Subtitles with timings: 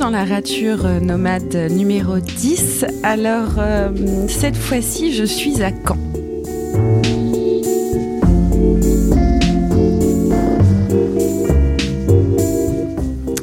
[0.00, 2.86] dans la rature nomade numéro 10.
[3.02, 3.90] Alors, euh,
[4.28, 5.98] cette fois-ci, je suis à Caen.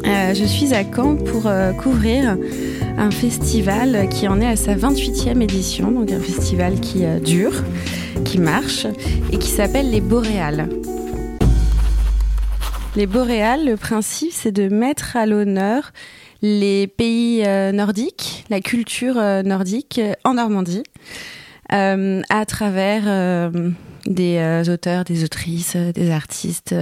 [0.03, 2.35] Euh, je suis à Caen pour euh, couvrir
[2.97, 7.63] un festival qui en est à sa 28e édition, donc un festival qui dure,
[8.25, 8.87] qui marche
[9.31, 10.69] et qui s'appelle les Boréales.
[12.95, 15.91] Les Boréales, le principe, c'est de mettre à l'honneur
[16.41, 20.83] les pays euh, nordiques, la culture euh, nordique euh, en Normandie,
[21.69, 23.51] à travers
[24.07, 26.75] des auteurs, des autrices, des artistes,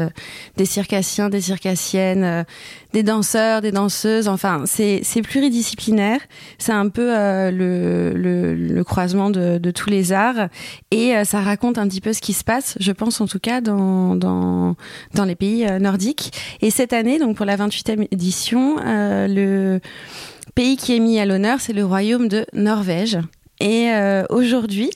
[0.57, 2.45] des circassiens, des circassiennes,
[2.93, 4.27] des danseurs, des danseuses.
[4.27, 6.19] Enfin, c'est pluridisciplinaire.
[6.57, 10.49] C'est un peu le, le, le, croisement de, de, tous les arts
[10.91, 13.61] et ça raconte un petit peu ce qui se passe, je pense en tout cas,
[13.61, 14.75] dans, dans,
[15.13, 16.31] dans les pays nordiques.
[16.61, 19.79] Et cette année, donc pour la 28e édition, le
[20.55, 23.19] pays qui est mis à l'honneur, c'est le royaume de Norvège.
[23.59, 24.89] Et euh, aujourd'hui,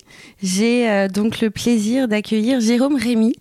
[0.43, 3.33] j'ai euh, donc le plaisir d'accueillir Jérôme Rémy.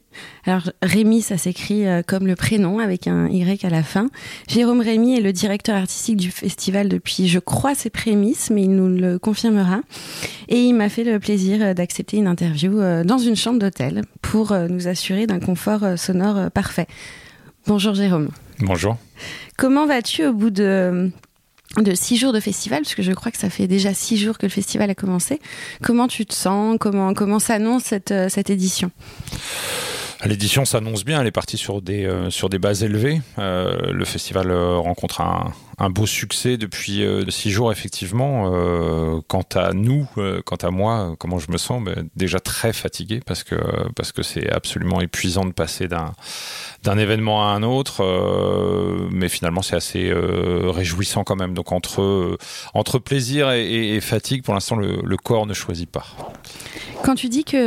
[0.44, 4.10] Alors Rémy, ça s'écrit euh, comme le prénom avec un Y à la fin.
[4.48, 8.76] Jérôme Rémy est le directeur artistique du festival depuis, je crois, ses prémices, mais il
[8.76, 9.80] nous le confirmera.
[10.48, 14.88] Et il m'a fait le plaisir d'accepter une interview dans une chambre d'hôtel pour nous
[14.88, 16.86] assurer d'un confort sonore parfait.
[17.66, 18.30] Bonjour Jérôme.
[18.60, 18.96] Bonjour.
[19.56, 21.10] Comment vas-tu au bout de
[21.76, 24.38] de six jours de festival, parce que je crois que ça fait déjà six jours
[24.38, 25.40] que le festival a commencé.
[25.82, 26.76] Comment tu te sens?
[26.80, 28.90] Comment, comment s'annonce cette, euh, cette édition?
[30.24, 33.20] L'édition s'annonce bien, elle est partie sur des, euh, sur des bases élevées.
[33.38, 38.52] Euh, le festival rencontre un, un beau succès depuis euh, six jours, effectivement.
[38.52, 42.72] Euh, quant à nous, euh, quant à moi, comment je me sens ben, Déjà très
[42.72, 43.54] fatigué parce que
[43.94, 46.12] parce que c'est absolument épuisant de passer d'un
[46.82, 48.04] d'un événement à un autre,
[49.10, 51.54] mais finalement c'est assez réjouissant quand même.
[51.54, 52.38] Donc entre
[52.74, 56.06] entre plaisir et, fatigue, pour l'instant le, le, corps ne choisit pas.
[57.02, 57.58] Quand tu dis qu'il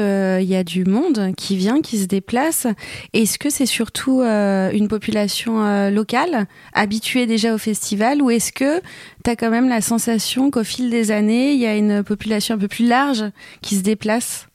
[0.44, 2.68] y a du monde qui vient, qui se déplace,
[3.14, 8.82] est-ce que c'est surtout une population locale, habituée déjà au festival ou est-ce que
[9.24, 12.56] tu as quand même la sensation qu'au fil des années, il y a une population
[12.56, 13.26] un peu plus large
[13.62, 14.48] qui se déplace?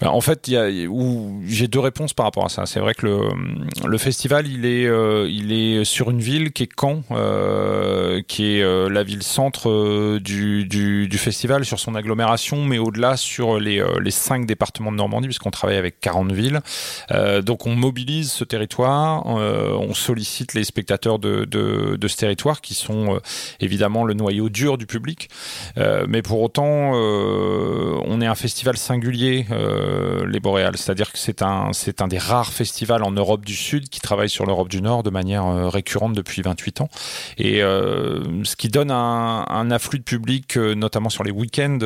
[0.00, 0.50] Ben, en fait,
[1.46, 2.66] j'ai deux réponses par rapport à ça.
[2.66, 3.06] C'est vrai que
[3.84, 8.56] le, festival, il est, euh, il est sur une ville qui est Caen, euh, qui
[8.56, 14.46] est euh, la ville centre du, festival, sur son agglomération, mais au-delà sur les, cinq
[14.46, 16.60] départements de Normandie, puisqu'on travaille avec 40 villes.
[17.42, 21.46] donc on mobilise ce territoire, on sollicite les spectateurs de,
[22.06, 23.18] ce territoire, qui sont
[23.60, 25.28] évidemment le noyau dur du public.
[25.76, 30.76] mais pour autant, on est un festival singulier euh, les Boréales.
[30.76, 34.28] C'est-à-dire que c'est un, c'est un des rares festivals en Europe du Sud qui travaille
[34.28, 36.88] sur l'Europe du Nord de manière euh, récurrente depuis 28 ans.
[37.38, 41.78] Et euh, ce qui donne un, un, afflux de public, notamment sur les week-ends,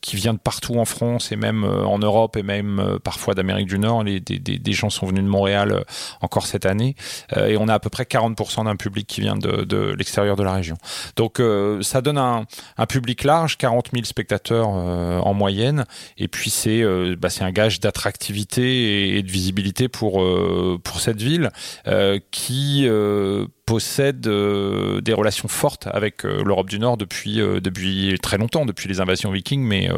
[0.00, 3.78] qui vient de partout en France et même en Europe et même parfois d'Amérique du
[3.78, 4.04] Nord.
[4.04, 5.84] Les, des, des, des, gens sont venus de Montréal
[6.20, 6.94] encore cette année.
[7.36, 10.42] et on a à peu près 40% d'un public qui vient de, de l'extérieur de
[10.42, 10.76] la région.
[11.16, 11.42] Donc
[11.80, 12.46] ça donne un,
[12.78, 15.84] un, public large, 40 000 spectateurs en moyenne.
[16.16, 16.82] Et puis c'est
[17.14, 21.50] bah, c'est un gage d'attractivité et, de visibilité pour euh, pour cette ville
[21.86, 28.64] euh, qui euh, possède des relations fortes avec l'Europe du Nord depuis depuis très longtemps,
[28.64, 29.88] depuis les invasions vikings, mais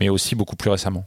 [0.00, 1.04] mais aussi beaucoup plus récemment.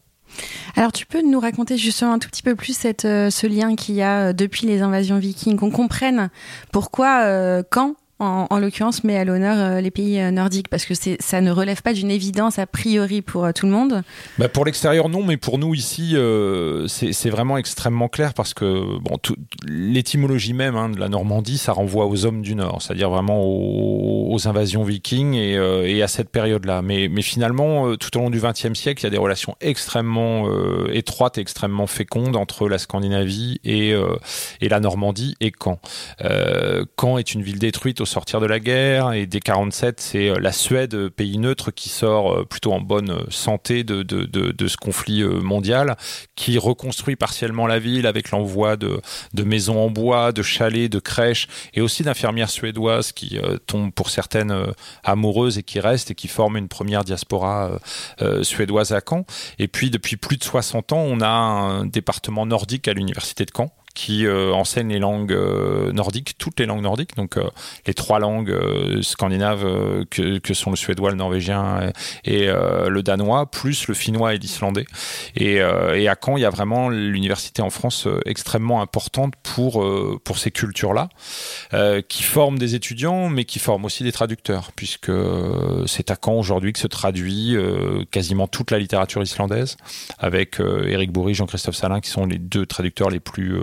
[0.76, 3.96] Alors tu peux nous raconter justement un tout petit peu plus cette, ce lien qu'il
[3.96, 6.30] y a depuis les invasions vikings, qu'on comprenne
[6.72, 11.42] pourquoi, quand en, l'occurrence, met à l'honneur euh, les pays euh, nordiques Parce que ça
[11.42, 14.04] ne relève pas d'une évidence a priori pour euh, tout le monde
[14.38, 16.16] bah Pour l'extérieur, non, mais pour nous ici,
[16.88, 18.84] c'est vraiment extrêmement clair parce que
[19.68, 24.48] l'étymologie même hein, de la Normandie, ça renvoie aux hommes du Nord, c'est-à-dire vraiment aux,
[24.48, 26.82] invasions vikings et, à cette période-là.
[26.82, 30.48] Mais, finalement, tout au long du XXe siècle, il y a des relations extrêmement
[30.90, 33.96] étroites et extrêmement fécondes entre la Scandinavie et
[34.62, 35.80] la Normandie et Caen.
[37.00, 39.14] Caen est une ville détruite sortir de la guerre.
[39.14, 42.82] Et dès 47, c'est euh, la Suède, euh, pays neutre, qui sort euh, plutôt en
[42.82, 45.98] bonne santé de, ce conflit mondial,
[46.36, 49.02] qui reconstruit partiellement la ville avec l'envoi de
[49.44, 54.56] maisons en bois, de chalets, de crèches, et aussi d'infirmières suédoises qui tombent pour certaines
[55.04, 57.80] amoureuses et qui restent et qui forment une première diaspora
[58.42, 59.26] suédoise à Caen.
[59.60, 63.52] Et puis depuis plus de 60 ans, on a un département nordique à l'université de
[63.56, 65.36] Caen qui enseigne les langues
[65.94, 67.40] nordiques, toutes les langues nordiques, donc
[67.88, 68.54] les trois langues
[69.02, 69.66] scandinaves
[70.12, 71.92] que, que, sont le suédois, le norvégien
[72.26, 74.86] et le danois, plus le finnois et l'islandais.
[75.36, 79.84] Et, et, à Caen, il y a vraiment l'université en France extrêmement importante pour,
[80.24, 81.10] pour ces cultures-là,
[82.08, 85.12] qui forment des étudiants, mais qui forment aussi des traducteurs, puisque
[85.88, 87.56] c'est à Caen aujourd'hui que se traduit
[88.12, 89.78] quasiment toute la littérature islandaise,
[90.20, 93.56] avec Eric Bourri, Jean-Christophe Salin, qui sont les deux traducteurs les plus,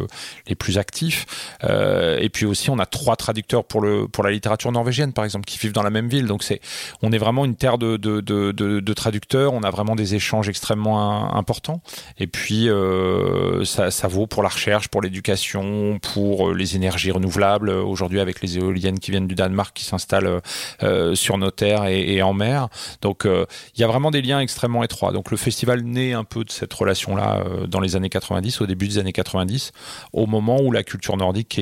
[0.47, 1.27] les plus actifs.
[1.63, 5.45] et puis aussi, on a trois traducteurs pour, le, pour la littérature norvégienne, par exemple,
[5.45, 6.27] qui vivent dans la même ville.
[6.27, 6.61] Donc c'est,
[7.03, 9.53] on est vraiment une terre de, de, de, traducteurs.
[9.53, 11.81] On a vraiment des échanges extrêmement importants.
[12.19, 17.11] Et puis, euh, ça, ça, vaut pour la recherche, pour l'éducation, pour euh, les énergies
[17.11, 17.71] renouvelables.
[17.71, 20.41] Aujourd'hui, avec les éoliennes qui viennent du Danemark, qui s'installent
[20.83, 22.69] euh, sur nos terres et, et en mer.
[23.01, 25.13] Donc, il y a vraiment des liens extrêmement étroits.
[25.13, 28.89] Donc, le festival naît un peu de cette relation-là dans les années 90, au début
[28.89, 29.73] des années 90,
[30.13, 31.61] au moment où la culture nordique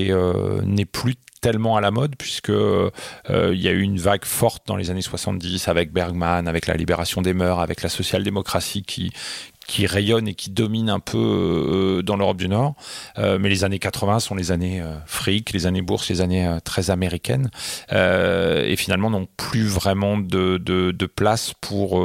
[0.65, 2.91] n'est plus tellement à la mode puisque euh,
[3.29, 6.75] il y a eu une vague forte dans les années 70 avec Bergman, avec la
[6.75, 12.17] libération des mœurs, avec la social-démocratie qui rayonne et qui domine un peu euh, dans
[12.17, 12.75] l'Europe du Nord.
[13.19, 16.91] Euh, mais les années 80 sont les années fric, les années bourse, les années très
[16.91, 17.51] américaines,
[17.91, 21.99] et finalement n'ont plus vraiment de, place pour,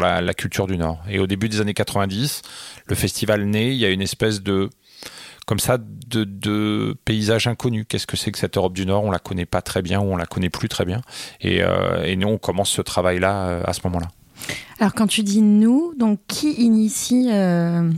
[0.00, 1.02] la, culture du Nord.
[1.10, 2.42] Et au début des années 90,
[2.86, 4.70] le festival naît, il y a une espèce de
[5.46, 7.84] comme ça de, paysages inconnus.
[7.88, 9.04] Qu'est-ce que c'est que cette Europe du Nord?
[9.04, 11.00] On la connaît pas très bien ou on la connaît plus très bien.
[11.40, 14.08] Et, euh, nous, on commence ce travail-là euh, à ce moment-là.
[14.80, 17.88] Alors quand tu dis nous, donc qui initie euh,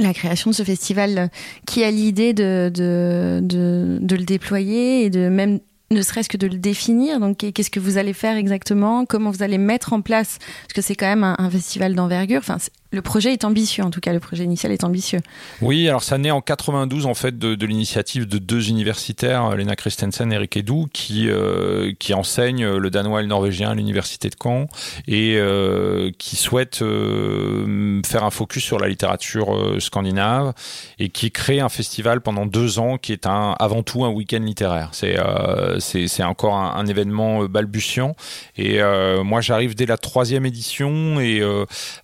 [0.00, 1.30] la création de ce festival?
[1.66, 7.20] Qui a l'idée de, le déployer et de même ne serait-ce que de le définir?
[7.20, 9.04] Donc, qu'est-ce que vous allez faire exactement?
[9.04, 10.38] Comment vous allez mettre en place?
[10.62, 12.38] Parce que c'est quand même un, un festival d'envergure.
[12.38, 12.56] Enfin,
[12.92, 15.20] le projet est ambitieux, en tout cas, le projet initial est ambitieux.
[15.60, 20.32] Oui, alors ça naît en 92 en fait de, l'initiative de deux universitaires, Lena Christensen
[20.32, 24.36] et Eric Edou, qui euh, qui enseignent le danois et le norvégien à l'université de
[24.40, 24.66] Caen
[25.08, 30.52] et euh, qui souhaitent euh, faire un focus sur la littérature euh, scandinave
[30.98, 34.40] et qui créent un festival pendant deux ans qui est un avant tout un week-end
[34.40, 34.90] littéraire.
[34.92, 38.16] C'est euh, c'est encore un, événement balbutiant
[38.56, 38.80] et
[39.22, 41.42] moi j'arrive dès la troisième édition et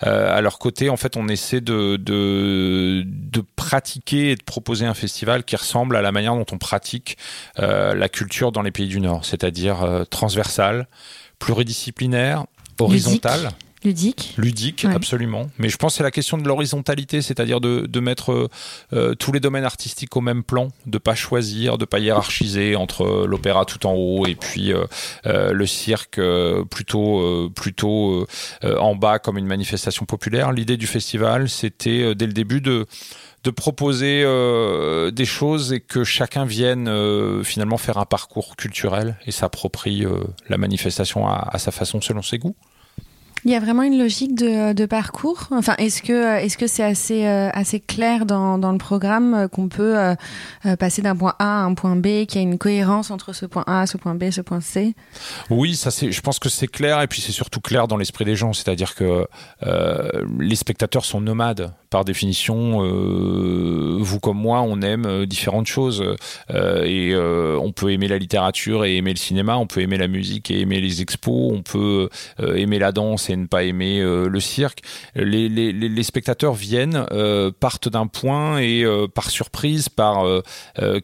[0.01, 3.05] à leur côté en fait, on essaie de, de,
[3.57, 7.19] pratiquer et de proposer un festival qui ressemble à la manière dont on pratique
[7.59, 10.87] euh, la culture dans les pays du Nord, c'est-à-dire euh, transversale,
[11.39, 12.47] pluridisciplinaire,
[12.79, 13.51] horizontale.
[13.85, 14.35] Ludique.
[14.37, 15.49] Ludique, absolument.
[15.59, 18.49] Mais je pense que c'est la question de l'horizontalité, c'est-à-dire de, de mettre
[18.93, 23.27] euh, tous les domaines artistiques au même plan, de pas choisir, de pas hiérarchiser entre
[23.27, 24.85] l'opéra tout en haut et puis euh,
[25.27, 26.21] euh, le cirque
[26.71, 28.27] plutôt plutôt
[28.63, 30.53] en bas comme une manifestation populaire.
[30.53, 32.87] L'idée du festival, c'était dès le début de
[33.45, 39.17] de proposer euh, des choses et que chacun vienne euh, finalement faire un parcours culturel
[39.27, 42.57] et s'approprie euh, la manifestation à, à, sa façon selon ses goûts.
[43.45, 45.49] Il y a vraiment une logique de, parcours.
[45.51, 49.49] Enfin, est-ce que est-ce que c'est assez euh, assez clair dans, dans le programme euh,
[49.49, 50.15] qu'on peut euh,
[50.79, 53.47] passer d'un point A à un point B, qu'il y a une cohérence entre ce
[53.47, 54.95] point A, ce point B, ce point C?
[55.51, 56.11] Oui, ça c'est.
[56.11, 58.53] Je pense que c'est clair et puis c'est surtout clair dans l'esprit des gens.
[58.53, 59.27] C'est-à-dire que
[60.39, 62.83] les spectateurs sont nomades par définition.
[63.99, 66.05] vous comme moi, on aime différentes choses
[66.51, 69.57] et on peut aimer la littérature et aimer le cinéma.
[69.57, 71.53] On peut aimer la musique et aimer les expos.
[71.53, 72.09] On peut
[72.39, 74.81] aimer la danse et ne pas aimer euh, le cirque.
[75.15, 80.25] Les, spectateurs viennent, euh, partent d'un point et euh, par surprise, par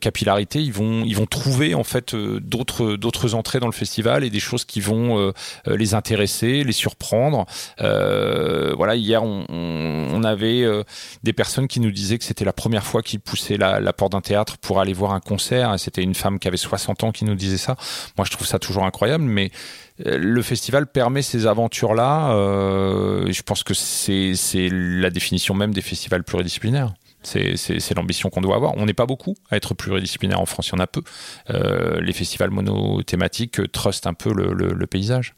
[0.00, 4.30] capillarité, ils vont, ils vont trouver en fait d'autres, d'autres entrées dans le festival et
[4.30, 5.32] des choses qui vont
[5.66, 7.46] les intéresser, les surprendre.
[7.78, 10.73] voilà, hier on avait
[11.22, 14.12] des personnes qui nous disaient que c'était la première fois qu'ils poussaient la, la porte
[14.12, 15.78] d'un théâtre pour aller voir un concert.
[15.78, 17.76] C'était une femme qui avait 60 ans qui nous disait ça.
[18.16, 19.50] Moi, je trouve ça toujours incroyable, mais
[19.98, 22.32] le festival permet ces aventures-là.
[22.32, 26.94] Euh, je pense que c'est la définition même des festivals pluridisciplinaires.
[27.22, 28.76] C'est l'ambition qu'on doit avoir.
[28.76, 31.02] On n'est pas beaucoup à être pluridisciplinaire en France, il y en a peu.
[31.50, 35.34] Euh, les festivals monothématiques trustent un peu le, le, le paysage.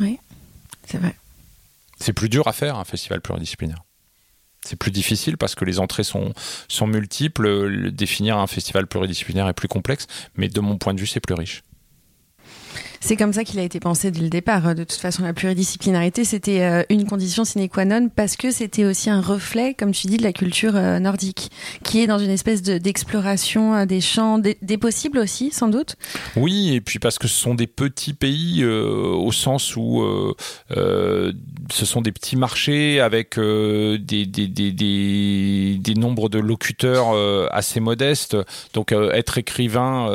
[0.00, 0.18] Oui,
[0.86, 1.14] c'est vrai.
[1.98, 3.82] C'est plus dur à faire un festival pluridisciplinaire.
[4.64, 6.32] C'est plus difficile parce que les entrées sont,
[6.86, 7.90] multiples.
[7.92, 11.34] Définir un festival pluridisciplinaire est plus complexe, mais de mon point de vue, c'est plus
[11.34, 11.62] riche.
[13.02, 14.74] C'est comme ça qu'il a été pensé dès le départ.
[14.74, 18.84] De toute façon, la pluridisciplinarité, c'était euh, une condition sine qua non parce que c'était
[18.84, 21.50] aussi un reflet, comme tu dis, de la culture euh, nordique,
[21.82, 25.96] qui est dans une espèce d'exploration euh, des champs, des, possibles aussi, sans doute.
[26.36, 30.04] Oui, et puis parce que ce sont des petits pays au sens où
[30.70, 31.32] ce
[31.70, 34.24] sont des petits marchés avec des,
[35.96, 37.14] nombres de locuteurs
[37.52, 38.36] assez modestes.
[38.72, 40.10] Donc être écrivain,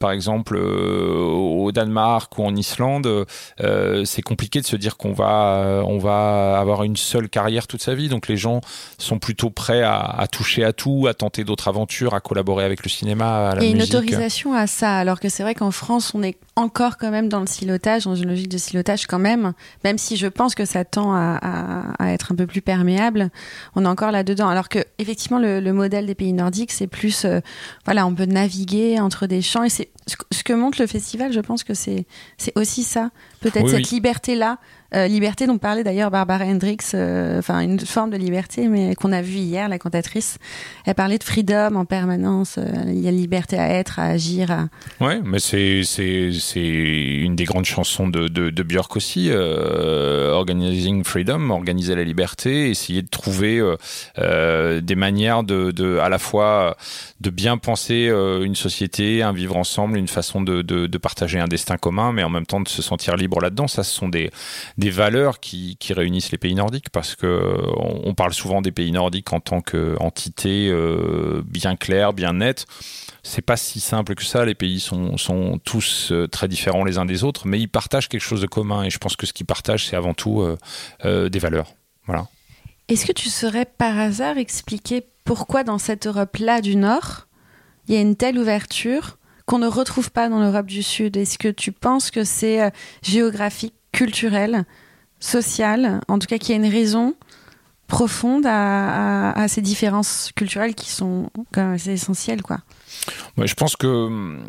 [0.00, 3.26] par exemple, au Danemark ou en Islande,
[3.60, 7.82] euh, c'est compliqué de se dire qu'on va, on va avoir une seule carrière toute
[7.82, 8.08] sa vie.
[8.08, 8.60] Donc les gens
[8.98, 12.90] sont plutôt prêts à, toucher à tout, à tenter d'autres aventures, à collaborer avec le
[12.90, 16.22] cinéma, à la Et une autorisation à ça, alors que c'est vrai qu'en France, on
[16.22, 19.52] est encore quand même dans le silotage, dans une logique de silotage quand même,
[19.84, 23.30] même si je pense que ça tend à, être un peu plus perméable,
[23.76, 24.48] on est encore là-dedans.
[24.48, 27.40] Alors que effectivement, le, modèle des pays nordiques, c'est plus, euh,
[27.84, 29.90] voilà, on peut naviguer entre des champs et c'est
[30.32, 32.06] ce que montre le festival, je pense que c'est
[32.54, 33.10] aussi ça,
[33.40, 34.58] peut-être cette liberté-là
[34.94, 39.12] euh, liberté dont parlait d'ailleurs Barbara Hendricks, euh, enfin une forme de liberté, mais qu'on
[39.12, 40.38] a vu hier, la cantatrice.
[40.86, 42.56] Elle parlait de freedom en permanence.
[42.56, 44.50] Euh, il y a liberté à être, à agir.
[44.50, 44.68] À...
[45.04, 45.82] Ouais, mais c'est
[46.56, 49.30] une des grandes chansons de de, Björk aussi.
[49.30, 53.62] Organizing freedom, organiser la liberté, essayer de trouver
[54.16, 56.76] des manières de, de à la fois
[57.20, 58.10] de bien penser
[58.42, 62.24] une société, un vivre ensemble, une façon de, de, de partager un destin commun, mais
[62.24, 63.68] en même temps de se sentir libre là-dedans.
[63.68, 64.30] Ça, ce sont des
[64.78, 67.42] des valeurs qui, réunissent les pays nordiques parce que
[67.76, 72.66] on, parle souvent des pays nordiques en tant qu'entité euh, bien claire, bien nette.
[73.24, 74.44] C'est pas si simple que ça.
[74.44, 78.08] Les pays sont, sont tous euh, très différents les uns des autres, mais ils partagent
[78.08, 78.84] quelque chose de commun.
[78.84, 80.42] Et je pense que ce qu'ils partagent, c'est avant tout
[81.04, 81.74] euh, des valeurs.
[82.06, 82.28] Voilà.
[82.86, 87.26] Est-ce que tu saurais par hasard expliquer pourquoi dans cette Europe-là du Nord,
[87.88, 91.16] il y a une telle ouverture qu'on ne retrouve pas dans l'Europe du Sud?
[91.16, 92.70] Est-ce que tu penses que c'est
[93.02, 94.64] géographique culturelle,
[95.20, 97.14] sociale, en tout cas qui a une raison
[97.88, 102.58] profonde à, ces différences culturelles qui sont assez essentielles, quoi.
[103.42, 104.40] je pense que hum,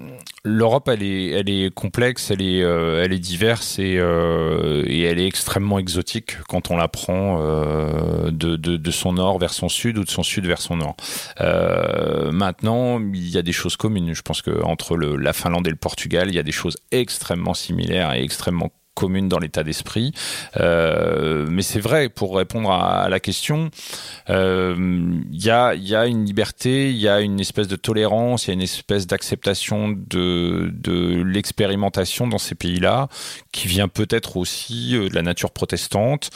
[0.43, 5.03] l'Europe, elle est, elle est complexe, elle est, euh, elle est diverse et, euh, et,
[5.03, 9.69] elle est extrêmement exotique quand on la prend euh, de, de, son nord vers son
[9.69, 10.97] sud ou de son sud vers son nord.
[12.33, 14.13] maintenant, il y a des choses communes.
[14.13, 16.75] Je pense que entre le, la Finlande et le Portugal, il y a des choses
[16.91, 18.69] extrêmement similaires et extrêmement
[18.99, 20.11] commune dans l'état d'esprit.
[20.57, 23.71] Euh, mais c'est vrai, pour répondre à, la question,
[24.27, 28.45] il euh, y, a, y, a, une liberté, il y a une espèce de tolérance,
[28.45, 33.07] il y a une espèce d'acceptation de, l'expérimentation dans ces pays-là,
[33.53, 36.29] qui vient peut-être aussi euh, de la nature protestante,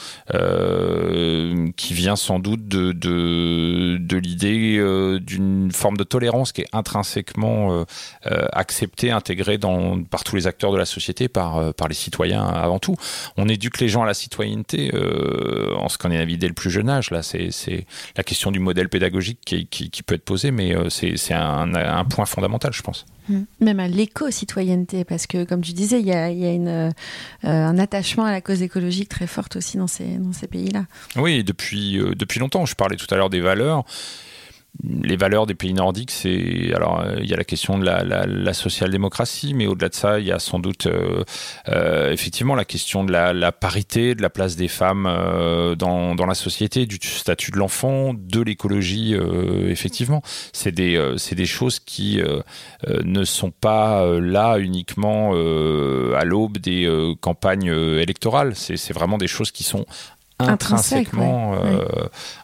[1.76, 4.78] qui vient sans doute de, l'idée
[5.20, 7.84] d'une forme de tolérance qui est intrinsèquement
[8.52, 9.58] acceptée, intégrée
[10.10, 12.96] par tous les acteurs de la société, par, par les citoyens avant tout.
[13.36, 17.10] On éduque les gens à la citoyenneté euh, en Scandinavie dès le plus jeune âge.
[17.10, 22.04] Là, c'est la question du modèle pédagogique qui, peut être posée, mais euh, c'est un,
[22.04, 23.06] point fondamental, je pense.
[23.28, 23.40] Mmh.
[23.60, 26.90] Même à l'éco-citoyenneté, parce que comme tu disais, il y a, euh,
[27.42, 30.84] un attachement à la cause écologique très forte aussi dans ces, dans ces pays-là.
[31.16, 32.66] Oui, depuis, depuis longtemps.
[32.66, 33.84] Je parlais tout à l'heure des valeurs
[34.82, 38.52] les valeurs des pays nordiques, c'est alors euh, il y a la question de la,
[38.52, 41.24] social-démocratie, mais au-delà de ça, il y a sans doute euh,
[41.68, 45.04] euh, effectivement la question de la, parité, de la place des femmes
[45.78, 49.14] dans, la société, du statut de l'enfant, de l'écologie.
[49.68, 52.20] effectivement, c'est des c'est des choses qui
[52.86, 58.54] ne sont pas là uniquement à l'aube des campagnes électorales.
[58.54, 59.84] C'est vraiment des choses qui sont
[60.38, 61.84] intrinsèquement euh,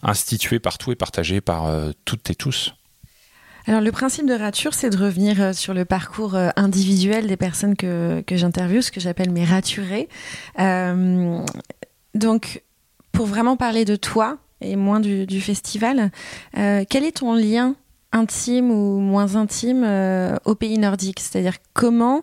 [0.02, 2.74] institué partout et partagé par euh, toutes et tous.
[3.66, 7.76] Alors le principe de rature, c'est de revenir euh, sur le parcours individuel des personnes
[7.76, 10.08] que, que j'interviewe, ce que j'appelle mes raturés.
[12.14, 12.62] donc,
[13.12, 16.10] pour vraiment parler de toi et moins du, du festival,
[16.54, 17.74] quel est ton lien
[18.12, 19.84] intime ou moins intime
[20.44, 21.20] au pays nordique?
[21.20, 22.22] C'est-à-dire comment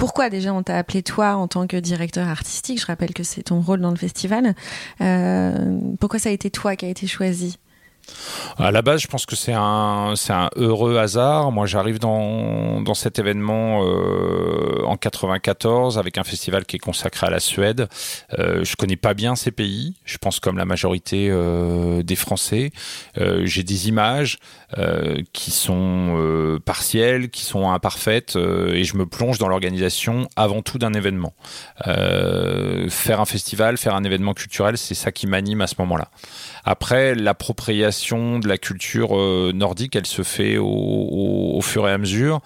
[0.00, 2.80] pourquoi déjà on t'a appelé toi en tant que directeur artistique?
[2.80, 4.54] Je rappelle que c'est ton rôle dans le festival.
[5.02, 7.58] Euh, pourquoi ça a été toi qui a été choisi?
[8.58, 10.14] À la base, je pense que c'est un,
[10.56, 11.52] heureux hasard.
[11.52, 17.30] Moi, j'arrive dans, cet événement euh, en 94 avec un festival qui est consacré à
[17.30, 17.88] la Suède.
[18.38, 19.94] Euh, je connais pas bien ces pays.
[20.04, 22.72] Je pense comme la majorité euh, des Français.
[23.18, 24.38] Euh, j'ai des images
[25.32, 30.92] qui sont partielles, qui sont imparfaites, et je me plonge dans l'organisation avant tout d'un
[30.92, 31.34] événement.
[31.84, 36.08] faire un festival, faire un événement culturel, c'est ça qui m'anime à ce moment-là.
[36.64, 42.40] Après, l'appropriation de la culture euh, nordique, elle se fait au, fur et à mesure.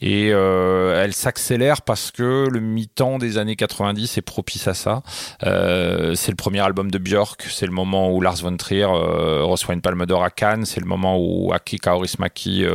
[0.00, 5.02] Et elle s'accélère parce que le mi-temps des années 90 est propice à ça.
[5.40, 9.80] c'est le premier album de Björk, c'est le moment où Lars von Trier reçoit une
[9.80, 12.66] palme d'or à Cannes, c'est le moment où Aki Kaurismäki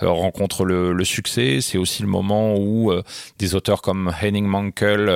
[0.00, 2.92] rencontre le, le succès, c'est aussi le moment où
[3.38, 5.06] des auteurs comme Henning Mankell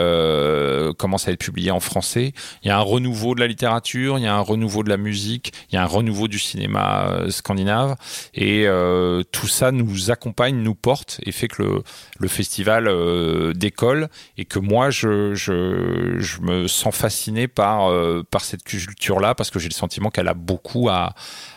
[0.97, 2.33] commencent à être publiés en français.
[2.63, 4.97] Il y a un renouveau de la littérature, il y a un renouveau de la
[4.97, 7.97] musique, il y a un renouveau du cinéma euh, scandinave.
[8.35, 11.83] Et euh, tout ça nous accompagne, nous porte et fait que le,
[12.19, 17.93] le festival euh, décolle et que moi, je, je, me sens fasciné par,
[18.31, 21.15] par cette culture-là parce que j'ai le sentiment qu'elle a beaucoup à,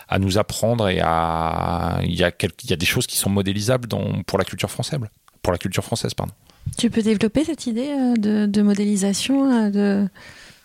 [0.07, 2.31] à nous apprendre et à il y a
[2.63, 3.87] il y a des choses qui sont modélisables
[4.27, 4.99] pour la culture française
[5.41, 6.33] pour la culture française pardon.
[6.77, 10.07] Tu peux développer cette idée de, de modélisation de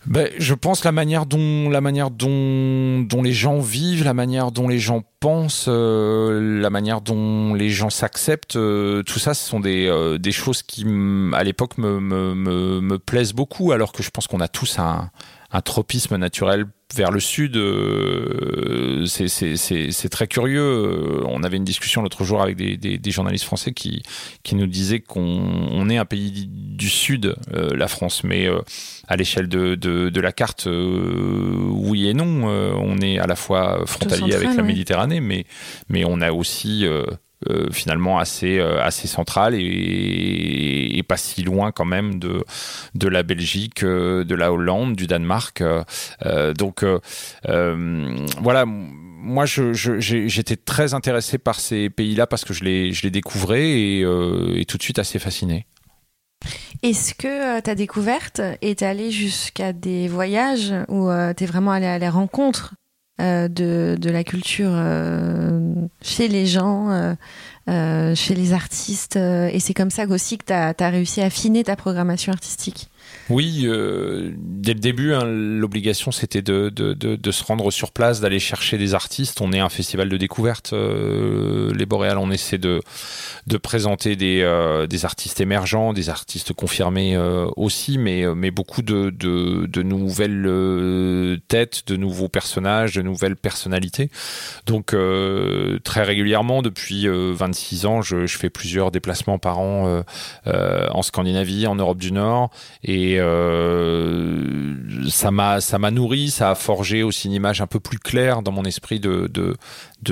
[0.07, 4.51] ben, je pense la manière dont la manière dont, dont les gens vivent, la manière
[4.51, 9.47] dont les gens pensent, euh, la manière dont les gens s'acceptent, euh, tout ça, ce
[9.47, 10.87] sont des, euh, des choses qui,
[11.35, 14.79] à l'époque, me, me, me, me, plaisent beaucoup, alors que je pense qu'on a tous
[14.79, 15.11] un,
[15.53, 20.61] un tropisme naturel vers le sud, euh, c'est très curieux.
[20.61, 24.03] Euh, on avait une discussion l'autre jour avec des, des, des, journalistes français qui,
[24.43, 28.61] qui nous disaient qu'on est un pays du sud, euh, la France, mais euh,
[29.09, 32.45] à l'échelle de, de, de, la carte, oui et non.
[32.45, 35.47] on est à la fois frontalier avec la Méditerranée, mais,
[35.89, 36.87] mais on a aussi
[37.49, 42.45] euh, finalement assez euh, assez centrale et, pas si loin quand même de
[42.95, 45.63] de la Belgique, euh, de la Hollande, du Danemark.
[46.59, 46.85] donc
[48.39, 53.69] voilà moi, j'étais très intéressé par ces pays-là parce que je les, je les découvrais
[53.69, 55.67] et, et tout de suite assez fasciné.
[56.83, 61.99] Est-ce que ta découverte est allée jusqu'à des voyages où tu es vraiment allé à
[61.99, 62.80] la rencontre euh,
[63.49, 65.61] de, de, la culture euh,
[66.03, 67.15] chez les gens,
[67.69, 69.17] euh, chez les artistes.
[69.17, 72.89] et c'est comme ça aussi que tu as réussi à affiner ta programmation artistique.
[73.31, 76.73] Oui, euh, dès le début, hein, l'obligation c'était de,
[77.31, 79.41] se rendre sur place, d'aller chercher des artistes.
[79.41, 82.19] On est un festival de découverte, euh, les Boréales.
[82.19, 82.81] On essaie de,
[83.63, 87.17] présenter des, euh, des artistes émergents, des artistes confirmés
[87.57, 94.11] aussi, mais, beaucoup de, nouvelles têtes, de nouveaux personnages, de nouvelles personnalités.
[94.67, 94.95] Donc
[95.85, 100.03] très régulièrement, depuis 26 ans, je, je, fais plusieurs déplacements par an
[100.47, 102.51] en Scandinavie, en Europe du Nord
[102.83, 107.81] et euh, ça m'a ça m'a nourri, ça a forgé aussi une image un peu
[107.81, 109.57] plus claire dans mon esprit de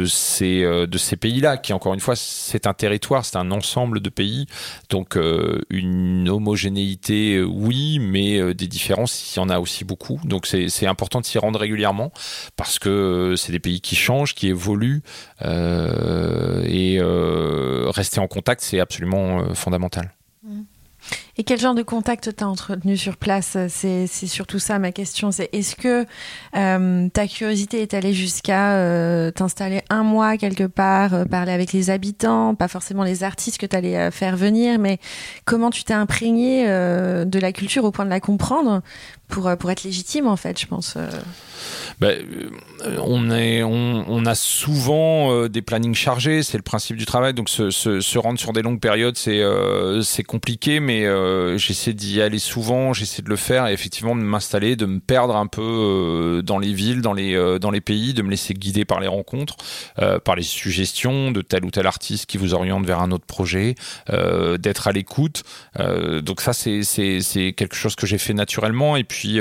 [0.06, 4.00] ces euh, de ces pays-là qui encore une fois c'est un territoire, c'est un ensemble
[4.00, 4.46] de pays,
[4.90, 10.46] donc euh, une homogénéité oui, mais des différences il y en a aussi beaucoup, donc
[10.46, 12.12] c'est c'est important de s'y rendre régulièrement
[12.56, 15.02] parce que c'est des pays qui changent, qui évoluent
[15.42, 17.00] et
[17.90, 20.12] rester en contact c'est absolument fondamental.
[21.36, 23.56] Et quel genre de contact t'as entretenu sur place?
[23.68, 25.30] C'est surtout ça ma question.
[25.30, 26.04] C'est est-ce que
[26.56, 31.72] euh, ta curiosité est allée jusqu'à euh, t'installer un mois quelque part, euh, parler avec
[31.72, 34.98] les habitants, pas forcément les artistes que tu allais euh, faire venir, mais
[35.44, 38.82] comment tu t'es imprégné de la culture au point de la comprendre
[39.28, 40.96] pour, pour être légitime en fait, je pense.
[42.00, 42.18] Ben,
[43.00, 47.48] on, est, on, a souvent euh, des plannings chargés, c'est le principe du travail, donc
[47.48, 52.92] se, rendre sur des longues périodes, c'est euh, compliqué, mais euh, j'essaie d'y aller souvent,
[52.92, 56.58] j'essaie de le faire et effectivement de m'installer, de me perdre un peu euh, dans
[56.58, 59.56] les villes, dans les, euh, pays, de me laisser guider par les rencontres,
[60.24, 63.76] par les suggestions de tel ou tel artiste qui vous oriente vers un autre projet,
[64.58, 65.44] d'être à l'écoute.
[66.22, 69.40] donc ça, c'est quelque chose que j'ai fait naturellement et puis,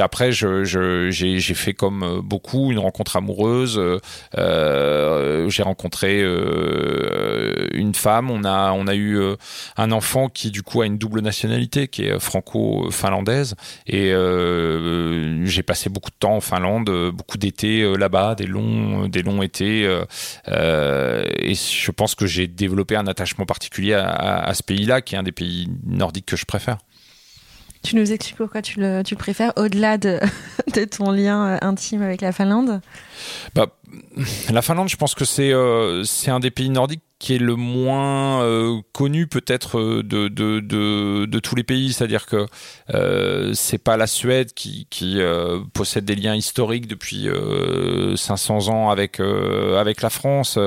[0.00, 3.78] après, j'ai j'ai fait comme beaucoup une rencontre amoureuse.
[3.78, 3.98] Euh,
[4.36, 8.30] euh, j'ai rencontré euh, une femme.
[8.30, 9.18] On a on a eu
[9.76, 13.54] un enfant qui du coup a une double nationalité, qui est franco-finlandaise.
[13.86, 14.12] Et
[15.44, 19.82] j'ai passé beaucoup de temps en Finlande, beaucoup d'étés là-bas, des longs des longs étés.
[19.84, 25.22] et je pense que j'ai développé un attachement particulier à ce pays-là, qui est un
[25.22, 26.78] des pays nordiques que je préfère.
[27.86, 30.18] Tu nous expliques pourquoi tu le, préfères, au-delà de,
[30.74, 32.80] de, ton lien euh, intime avec la Finlande?
[33.54, 33.68] Bah,
[34.52, 38.42] La Finlande, je pense que c'est euh, un des pays nordiques qui est le moins
[38.42, 42.46] euh, connu peut-être euh, de, tous les pays, c'est-à-dire que
[42.92, 44.86] euh, c'est pas la Suède qui,
[45.72, 47.28] possède des liens historiques depuis
[48.16, 50.58] 500 ans avec la France,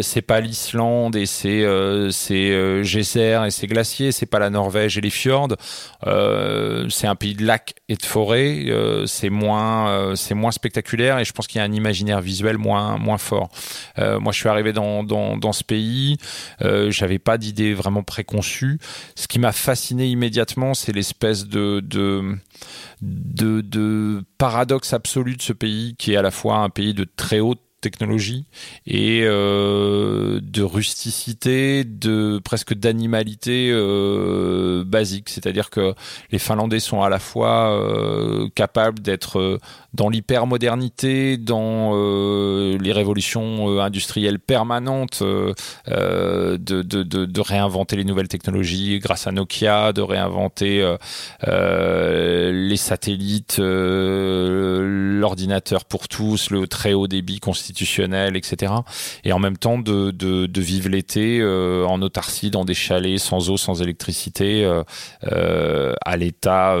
[0.00, 1.64] c'est pas l'Islande et c'est
[2.10, 5.56] c'est geysers et ses glaciers, c'est pas la Norvège et les fjords,
[6.02, 8.66] c'est un pays de lacs et de forêts,
[9.06, 13.18] c'est c'est moins spectaculaire et je pense qu'il y a un imaginaire visuel moins moins
[13.18, 13.50] fort.
[13.98, 16.16] moi, je suis arrivé dans dans, dans ce pays,
[16.60, 18.78] j'avais pas d'idée vraiment préconçue.
[19.16, 22.36] Ce qui m'a fasciné immédiatement, c'est l'espèce de, de
[23.02, 27.04] de, de paradoxe absolu de ce pays qui est à la fois un pays de
[27.04, 28.44] très haute technologie
[28.86, 35.28] et euh, de rusticité, de presque d'animalité euh, basique.
[35.28, 35.94] C'est-à-dire que
[36.30, 39.58] les Finlandais sont à la fois euh, capables d'être
[39.94, 41.94] dans l'hypermodernité, dans
[42.78, 45.54] les révolutions industrielles permanentes, de,
[47.40, 50.94] réinventer les nouvelles technologies grâce à Nokia, de réinventer
[51.42, 53.58] les satellites,
[55.20, 57.40] l'ordinateur pour tous, le très haut débit
[57.70, 58.72] institutionnel, etc.
[59.24, 63.18] Et en même temps de, de, de vivre l'été euh, en autarcie dans des chalets
[63.18, 64.82] sans eau, sans électricité, euh,
[65.30, 66.76] euh, à l'état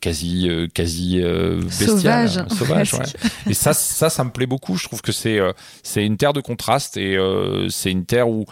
[0.00, 2.48] quasi quasi bestial, sauvage.
[2.48, 3.30] sauvage ouais.
[3.50, 4.76] Et ça, ça, ça me plaît beaucoup.
[4.76, 5.38] Je trouve que c'est
[5.82, 7.18] c'est une terre de contraste et
[7.68, 8.46] c'est une terre où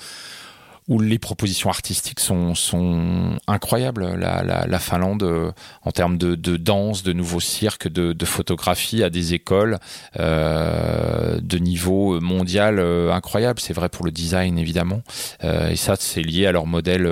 [0.88, 2.54] où les propositions artistiques sont,
[3.46, 4.16] incroyables.
[4.16, 9.02] La, la, la Finlande, euh, en termes de, danse, de nouveaux cirques, de, de photographie,
[9.02, 9.78] à des écoles
[10.18, 13.60] euh, de niveau mondial euh, incroyable.
[13.60, 15.02] C'est vrai pour le design, évidemment.
[15.44, 17.08] Euh, et ça, c'est lié à leur modèle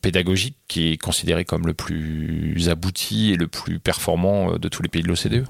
[0.00, 4.88] pédagogique qui est considéré comme le plus abouti et le plus performant de tous les
[4.88, 5.46] pays de l'OCDE.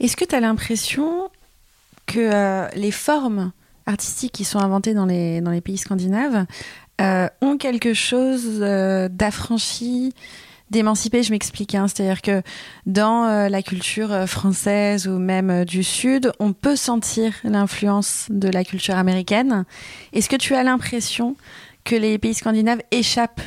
[0.00, 1.30] Est-ce que tu as l'impression
[2.06, 3.52] que les formes
[3.86, 6.46] artistiques qui sont inventés dans les, dans les pays scandinaves
[7.00, 10.12] euh, ont quelque chose euh, d'affranchi,
[10.70, 11.22] d'émancipé.
[11.22, 11.74] Je m'explique.
[11.74, 11.88] Hein.
[11.88, 12.42] C'est-à-dire que
[12.86, 18.64] dans euh, la culture française ou même du Sud, on peut sentir l'influence de la
[18.64, 19.64] culture américaine.
[20.12, 21.36] Est-ce que tu as l'impression
[21.84, 23.40] que les pays scandinaves échappent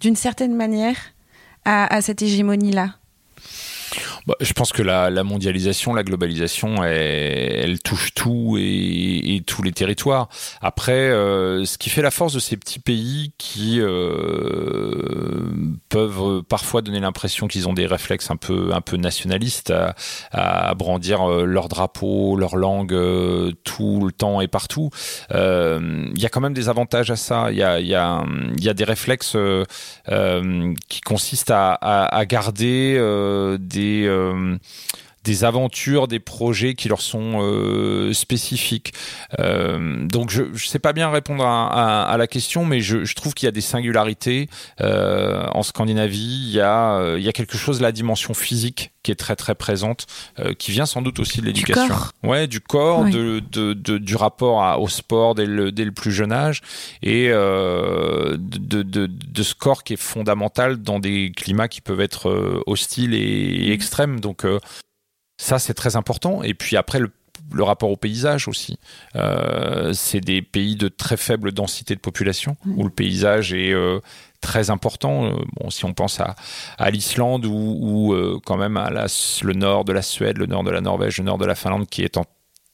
[0.00, 0.96] d'une certaine manière
[1.64, 2.96] à cette hégémonie-là?
[4.26, 10.28] Bah, je pense que la, mondialisation, la globalisation, elle, touche tout et, tous les territoires.
[10.60, 15.50] Après, euh, ce qui fait la force de ces petits pays qui euh,
[15.88, 19.72] peuvent parfois donner l'impression qu'ils ont des réflexes un peu, un peu nationalistes
[20.30, 22.96] à, brandir euh, leur drapeau, leur langue
[23.64, 24.90] tout le temps et partout.
[25.30, 27.48] Il y a quand même des avantages à ça.
[27.50, 29.36] Il y a, y, y a des réflexes
[30.88, 32.94] qui consistent à garder
[33.58, 34.58] des euh,
[35.24, 38.92] des aventures, des projets qui leur sont euh, spécifiques.
[39.38, 43.46] Euh, donc je ne sais pas bien répondre à, la question, mais je, trouve qu'il
[43.46, 44.48] y a des singularités
[44.80, 46.44] en Scandinavie.
[46.46, 49.34] Il y a, il y a quelque chose de la dimension physique qui est très
[49.36, 50.06] très présente,
[50.58, 51.94] qui vient sans doute aussi de l'éducation.
[52.22, 56.32] Ouais, du corps, De, de, du rapport au sport dès le, dès le plus jeune
[56.32, 56.60] âge
[57.02, 62.62] et de, de, de, ce corps qui est fondamental dans des climats qui peuvent être
[62.66, 64.20] hostiles et, et extrêmes.
[64.20, 64.44] Donc
[65.36, 66.42] ça, c'est très important.
[66.42, 67.00] Et puis après,
[67.52, 68.78] le rapport au paysage aussi.
[69.16, 74.00] Euh, c'est des pays de très faible densité de population, où le paysage est euh,
[74.40, 75.26] très important.
[75.26, 76.34] Euh, bon, si on pense à,
[76.78, 78.14] à l'Islande ou,
[78.44, 81.38] quand même à le nord de la Suède, le nord de la Norvège, le nord
[81.38, 82.24] de la Finlande, qui est en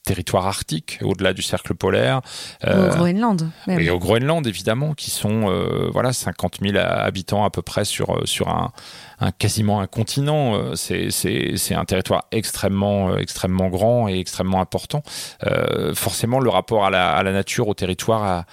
[0.05, 2.23] territoire arctique, au-delà du cercle polaire.
[2.67, 3.51] au Groenland.
[3.67, 5.53] Et au Groenland, évidemment, qui sont
[5.93, 8.73] voilà 50 000 habitants à peu près sur, sur un,
[9.21, 10.55] un quasiment un continent.
[10.55, 15.03] Euh, c'est un territoire extrêmement euh, extrêmement grand et extrêmement important.
[15.47, 18.45] Euh, forcément, le rapport à la, à la nature, au territoire,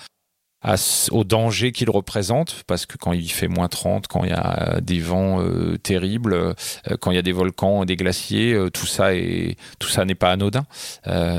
[1.11, 4.79] au danger qu'il représente, parce que quand il fait moins 30, quand il y a
[4.81, 6.53] des vents euh, terribles, euh,
[6.99, 10.15] quand il y a des volcans, des glaciers, euh, tout ça est tout ça n'est
[10.15, 10.65] pas anodin.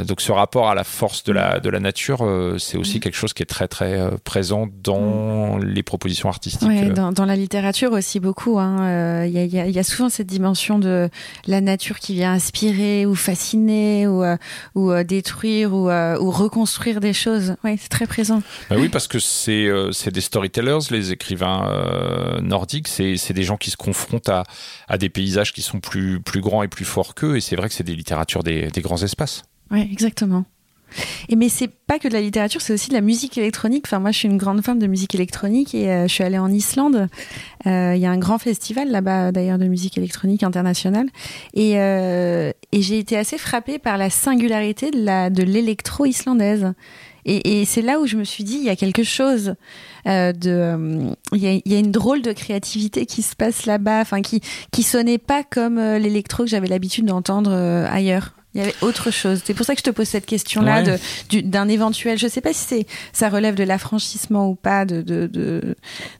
[0.04, 2.18] donc ce rapport à la force de la de la nature,
[2.58, 6.68] c'est aussi quelque chose qui est très très présent dans les propositions artistiques.
[6.68, 8.58] Ouais, dans, dans, la littérature aussi beaucoup.
[8.58, 9.24] Hein.
[9.24, 11.08] Il y, a, y, a, souvent cette dimension de
[11.46, 14.24] la nature qui vient inspirer ou fasciner ou,
[14.74, 17.56] ou détruire ou, ou reconstruire des choses.
[17.64, 18.42] Oui, c'est très présent.
[18.70, 22.88] Bah oui, parce que euh, c'est des storytellers, les écrivains euh, nordiques.
[22.88, 24.44] C'est des gens qui se confrontent à,
[24.88, 27.37] à, des paysages qui sont plus, plus grands et plus forts qu'eux.
[27.37, 29.42] Et c'est vrai que c'est des littératures des, des grands espaces.
[29.70, 30.44] Oui, exactement.
[31.29, 33.85] Et mais c'est pas que de la littérature, c'est aussi de la musique électronique.
[33.87, 36.38] Enfin, moi, je suis une grande fan de musique électronique et euh, je suis allée
[36.38, 37.09] en Islande.
[37.64, 41.07] Il y a un grand festival là-bas, d'ailleurs, de musique électronique internationale.
[41.55, 46.72] Et, et j'ai été assez frappée par la singularité de l'électro de islandaise.
[47.26, 49.56] Et, et c'est là où je me suis dit, il y a quelque chose
[50.06, 53.66] euh, de, euh, il y, a, y, a, une drôle de créativité qui se passe
[53.66, 57.52] là-bas, enfin qui qui sonnait pas comme euh, l'électro que j'avais l'habitude d'entendre
[57.90, 58.32] ailleurs.
[58.54, 59.42] Il y avait autre chose.
[59.44, 61.42] C'est pour ça que je te pose cette question-là ouais.
[61.42, 62.16] d'un éventuel.
[62.16, 65.74] Je sais pas si c'est ça relève de l'affranchissement ou pas de de de,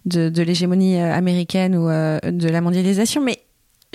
[0.05, 3.46] de, de l'hégémonie américaine ou de la mondialisation, mais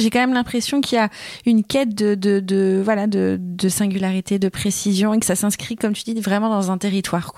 [0.01, 1.09] j'ai quand même l'impression qu'il y a
[1.45, 6.19] une quête de, voilà de, singularité, de précision et que ça s'inscrit, comme tu dis,
[6.19, 7.31] vraiment dans un territoire.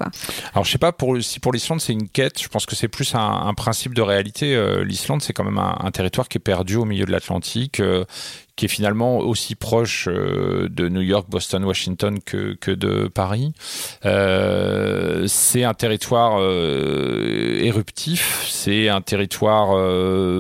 [0.54, 2.42] Alors je sais pas pour si pour l'Islande c'est une quête.
[2.42, 4.56] Je pense que c'est plus un, principe de réalité.
[4.56, 7.80] Euh, L'Islande c'est quand même un, un, territoire qui est perdu au milieu de l'Atlantique.
[7.80, 8.06] Euh,
[8.56, 13.54] qui est finalement aussi proche euh, de New York, Boston, Washington que, que de Paris.
[14.06, 19.74] Euh, c'est un territoire euh, éruptif, c'est un territoire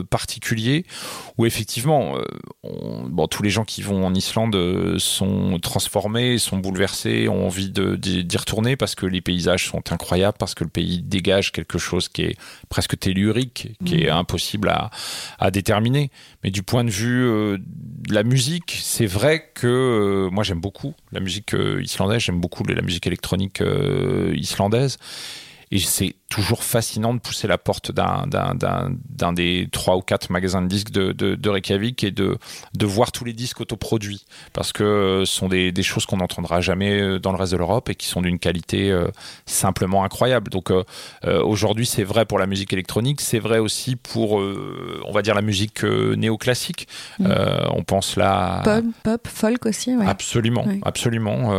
[0.09, 0.85] particulier
[1.37, 2.15] où effectivement,
[2.61, 4.55] on, bon, tous les gens qui vont en Islande
[4.99, 10.53] sont transformés, sont bouleversés, ont envie d'y retourner parce que les paysages sont incroyables, parce
[10.53, 12.37] que le pays dégage quelque chose qui est
[12.69, 13.99] presque tellurique, qui mmh.
[13.99, 14.91] est impossible à,
[15.39, 16.11] à, déterminer.
[16.43, 17.57] Mais du point de vue
[18.09, 22.63] la musique, c'est vrai que euh, moi j'aime beaucoup la musique euh, islandaise, j'aime beaucoup
[22.63, 23.61] la musique électronique
[24.33, 24.97] islandaise.
[25.71, 30.67] Et c'est toujours fascinant de pousser la porte d'un des trois ou quatre magasins de
[30.67, 32.37] disques de, de, de Reykjavik et de,
[32.73, 36.61] de voir tous les disques autoproduits parce que ce sont des, des choses qu'on n'entendra
[36.61, 39.07] jamais euh, dans le reste de l'Europe et qui sont d'une qualité euh,
[39.45, 40.49] simplement incroyable.
[40.49, 40.83] Donc euh,
[41.25, 45.21] euh aujourd'hui, c'est vrai pour la musique électronique, c'est vrai aussi pour, euh, on va
[45.21, 46.87] dire, la musique euh, néoclassique.
[47.19, 47.27] Mmh.
[47.71, 48.61] on pense là.
[48.63, 50.05] Pop, pop folk aussi, ouais.
[50.07, 50.79] Absolument, ouais.
[50.83, 51.51] absolument.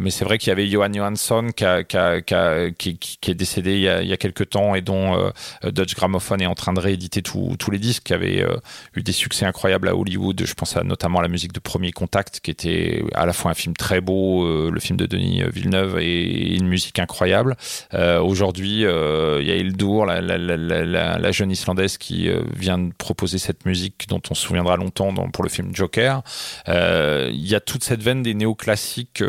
[0.00, 2.98] mais c'est vrai qu'il y avait Johan Johansson qui, a, qui, a, qui, a, qui,
[2.98, 5.16] qui, est décédé il y a, il y a quelques temps et dont
[5.64, 8.56] euh, Dutch Gramophone est en train de rééditer tous les disques qui avaient euh,
[8.96, 10.42] eu des succès incroyables à Hollywood.
[10.44, 13.54] Je pense notamment à la musique de Premier Contact qui était à la fois un
[13.54, 17.56] film très beau, euh, le film de Denis Villeneuve et une musique incroyable.
[17.92, 24.20] Aujourd'hui, il y a Hildur, la, jeune islandaise qui vient de proposer cette musique dont
[24.30, 26.22] on se souviendra longtemps pour le film Joker.
[26.66, 29.22] Il y a toute cette veine des néoclassiques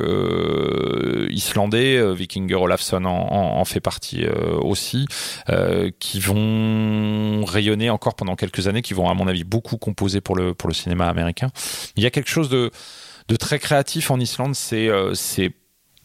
[1.30, 2.14] islandais.
[2.14, 4.26] Vikinger Olafsson en fait partie
[4.72, 5.06] aussi,
[5.50, 10.22] euh, qui vont rayonner encore pendant quelques années, qui vont à mon avis beaucoup composer
[10.22, 11.52] pour le, pour le cinéma américain.
[11.96, 12.72] Il y a quelque chose de,
[13.28, 14.90] de très créatif en Islande, c'est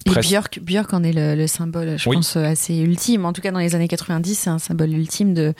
[0.06, 2.16] et Björk, Björk en est le, le symbole, je oui.
[2.16, 3.24] pense, assez ultime.
[3.24, 5.54] En tout cas, dans les années 90, c'est un symbole ultime de,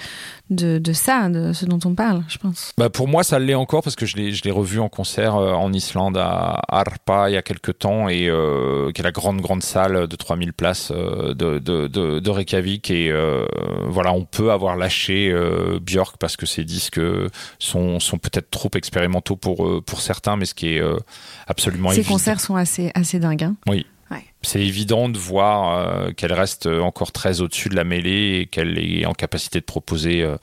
[0.50, 2.72] de, de, ça, de ce dont on parle, je pense.
[2.78, 5.72] Bah pour moi, ça l'est encore parce que je l'ai revu en concert euh, en
[5.72, 9.62] Islande à Arpa il y a quelques temps, et euh, qui est la grande, grande
[9.62, 12.90] salle de 3000 places euh, de, de, de, de Reykjavik.
[12.90, 13.46] Et euh,
[13.88, 17.00] voilà, on peut avoir lâché euh, Björk parce que ses disques
[17.58, 20.82] sont, sont peut-être trop expérimentaux pour, pour certains, mais ce qui est
[21.46, 23.44] absolument Ces concerts sont assez, assez dingues.
[23.44, 23.86] Hein oui.
[24.10, 24.24] Ouais.
[24.42, 28.78] C'est évident de voir euh, qu'elle reste encore très au-dessus de la mêlée et qu'elle
[28.78, 30.36] est en capacité de proposer euh,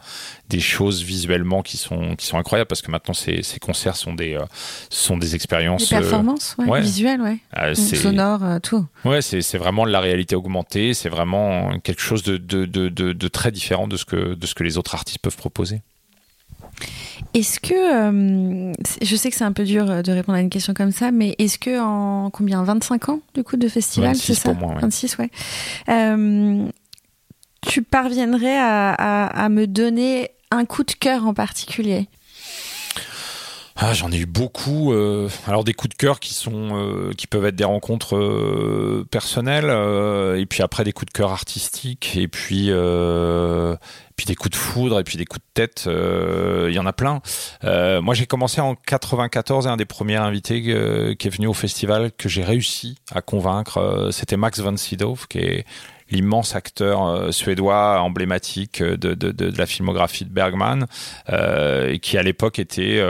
[0.53, 4.13] des choses visuellement qui sont qui sont incroyables parce que maintenant ces, ces concerts sont
[4.13, 4.45] des euh,
[4.89, 6.81] sont des expériences des performances ouais, ouais.
[6.81, 11.09] visuelles ouais ah, sonores euh, tout ouais c'est c'est vraiment de la réalité augmentée c'est
[11.09, 14.53] vraiment quelque chose de de, de de de très différent de ce que de ce
[14.53, 15.81] que les autres artistes peuvent proposer
[17.33, 20.73] est-ce que, euh, je sais que c'est un peu dur de répondre à une question
[20.73, 24.53] comme ça, mais est-ce que en combien 25 ans du coup de festival, c'est ça?
[24.53, 24.81] moi, ouais.
[24.81, 25.29] 26, ouais.
[25.89, 26.67] Euh,
[27.67, 32.07] tu parviendrais à, à, à, me donner un coup de cœur en particulier?
[33.75, 34.93] Ah, j'en ai eu beaucoup.
[34.93, 39.05] Euh, alors des coups de cœur qui sont, euh, qui peuvent être des rencontres euh,
[39.09, 39.71] personnelles,
[40.37, 42.71] et puis après des coups de cœur artistiques, et puis
[44.15, 45.85] puis des coups de foudre, et puis des coups de tête.
[45.87, 47.21] Il y en a plein.
[47.63, 52.11] Moi, j'ai commencé en 94 et un des premiers invités qui est venu au festival
[52.11, 55.65] que j'ai réussi à convaincre, c'était Max von Sydow, qui est
[56.11, 60.85] l'immense acteur suédois emblématique de, de, la filmographie de Bergman,
[61.29, 63.01] euh, qui à l'époque était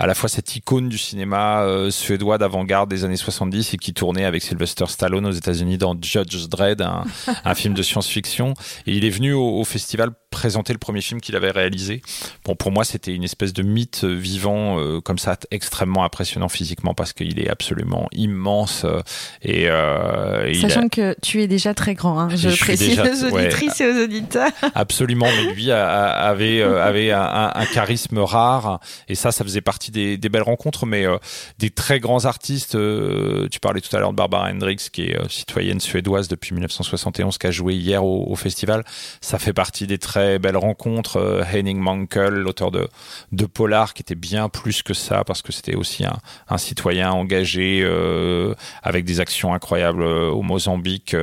[0.00, 3.92] à la fois cette icône du cinéma euh, suédois d'avant-garde des années 70 et qui
[3.92, 7.04] tournait avec Sylvester Stallone aux États-Unis dans Judge Dredd, un,
[7.44, 8.54] un film de science-fiction.
[8.86, 12.02] Et il est venu au, au festival présenter le premier film qu'il avait réalisé.
[12.44, 16.94] Bon, pour moi, c'était une espèce de mythe vivant euh, comme ça, extrêmement impressionnant physiquement
[16.94, 18.84] parce qu'il est absolument immense.
[18.84, 19.02] Euh,
[19.42, 20.88] et, euh, Sachant a...
[20.88, 23.90] que tu es déjà très grand, hein, je, je précise déjà, aux auditrices ouais, et
[23.90, 24.50] aux auditeurs.
[24.74, 29.42] Absolument, mais lui a, a, avait, euh, avait un, un, charisme rare et ça, ça
[29.44, 31.18] faisait partie des, des belles rencontres, mais euh,
[31.58, 32.76] des très grands artistes.
[32.76, 37.36] Euh, tu parlais tout à l'heure de Barbara Hendricks, qui est citoyenne suédoise depuis 1971,
[37.36, 38.84] qui a joué hier au, au festival.
[39.20, 41.16] Ça fait partie des très très belle rencontre.
[41.16, 42.88] Euh, Henning Mankell, l'auteur de,
[43.32, 47.80] de Polar, qui était bien plus que ça, parce que c'était aussi un, citoyen engagé
[47.82, 51.16] euh, avec des actions incroyables euh, au Mozambique.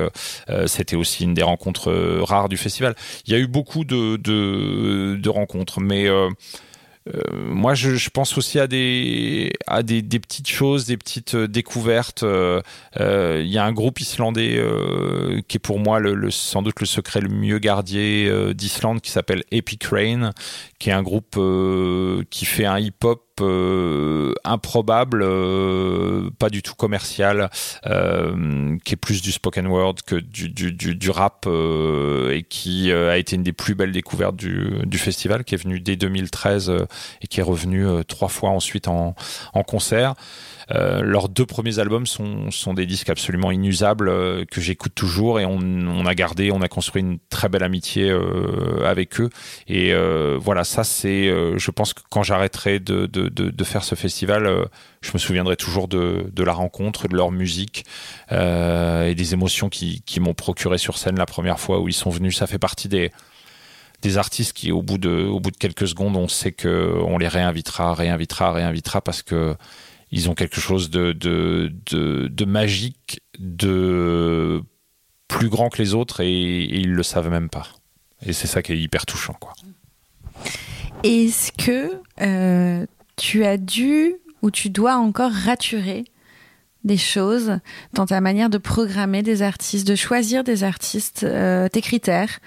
[0.65, 1.91] C'était aussi une des rencontres
[2.23, 2.95] rares du festival.
[3.25, 6.07] Il y a eu beaucoup de, de rencontres, mais
[7.15, 11.35] euh, moi, je, je, pense aussi à des à des, des, petites choses, des petites
[11.35, 12.21] euh, découvertes.
[12.21, 12.61] Il euh,
[12.99, 14.61] euh, y a un groupe islandais
[15.47, 19.11] qui est pour moi le, le, sans doute le secret le mieux gardé d'Islande, qui
[19.11, 20.31] s'appelle Epic Rain,
[20.79, 21.39] qui est un groupe
[22.29, 23.26] qui fait un hip-hop
[24.43, 25.25] improbable,
[26.39, 27.49] pas du tout commercial,
[27.83, 33.35] qui est plus du spoken word que du, du, du, rap et qui a été
[33.35, 36.73] une des plus belles découvertes du, du festival, qui est venu dès 2013
[37.21, 39.15] et qui est revenu trois fois ensuite en,
[39.53, 40.15] en concert.
[40.71, 45.39] Euh, leurs deux premiers albums sont, sont des disques absolument inusables euh, que j'écoute toujours
[45.39, 49.29] et on, a gardé, on a construit une très belle amitié euh, avec eux.
[49.67, 49.93] Et
[50.37, 51.27] voilà, ça c'est,
[51.57, 54.67] je pense que quand j'arrêterai de, de, de, faire ce festival,
[55.01, 57.85] je me souviendrai toujours de, de la rencontre, de leur musique
[58.31, 62.09] et des émotions qui, qui m'ont procuré sur scène la première fois où ils sont
[62.09, 62.37] venus.
[62.37, 63.11] Ça fait partie des
[64.01, 67.17] des artistes qui, au bout de, au bout de quelques secondes, on sait que on
[67.17, 69.55] les réinvitera, réinvitera, réinvitera parce que
[70.11, 74.61] ils ont quelque chose de, de, de, magique, de
[75.27, 77.67] plus grand que les autres et, ils le savent même pas.
[78.25, 79.53] Et c'est ça qui est hyper touchant, quoi.
[81.03, 86.05] Est-ce que euh, tu as dû ou tu dois encore raturer
[86.87, 87.59] des choses
[87.93, 92.39] dans ta manière de programmer des artistes, de choisir des artistes, euh, tes critères,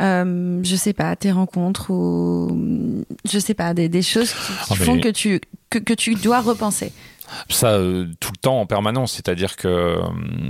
[0.00, 4.74] euh, je sais pas, tes rencontres ou je sais pas, des, des choses qui, ah,
[4.74, 6.92] font que tu, que, que tu dois repenser
[7.48, 9.12] ça euh, tout le temps en permanence.
[9.12, 9.96] C'est-à-dire que euh,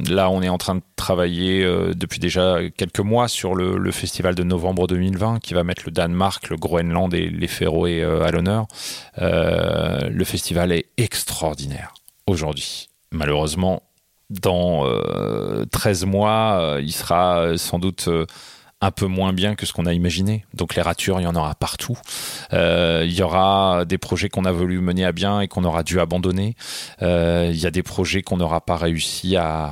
[0.08, 3.90] là, on est en train de travailler euh, depuis déjà quelques mois sur le, le,
[3.90, 8.30] festival de novembre 2020 qui va mettre le Danemark, le Groenland et les Féroé à
[8.30, 8.66] l'honneur.
[9.18, 11.94] le festival est extraordinaire
[12.26, 12.88] aujourd'hui.
[13.12, 13.82] Malheureusement,
[14.30, 14.86] dans
[15.70, 18.08] 13 mois, il sera sans doute
[18.82, 20.44] un peu moins bien que ce qu'on a imaginé.
[20.54, 21.96] Donc les ratures, il y en aura partout.
[22.52, 25.84] Euh, il y aura des projets qu'on a voulu mener à bien et qu'on aura
[25.84, 26.56] dû abandonner.
[27.00, 29.70] Euh, il y a des projets qu'on n'aura pas réussi à,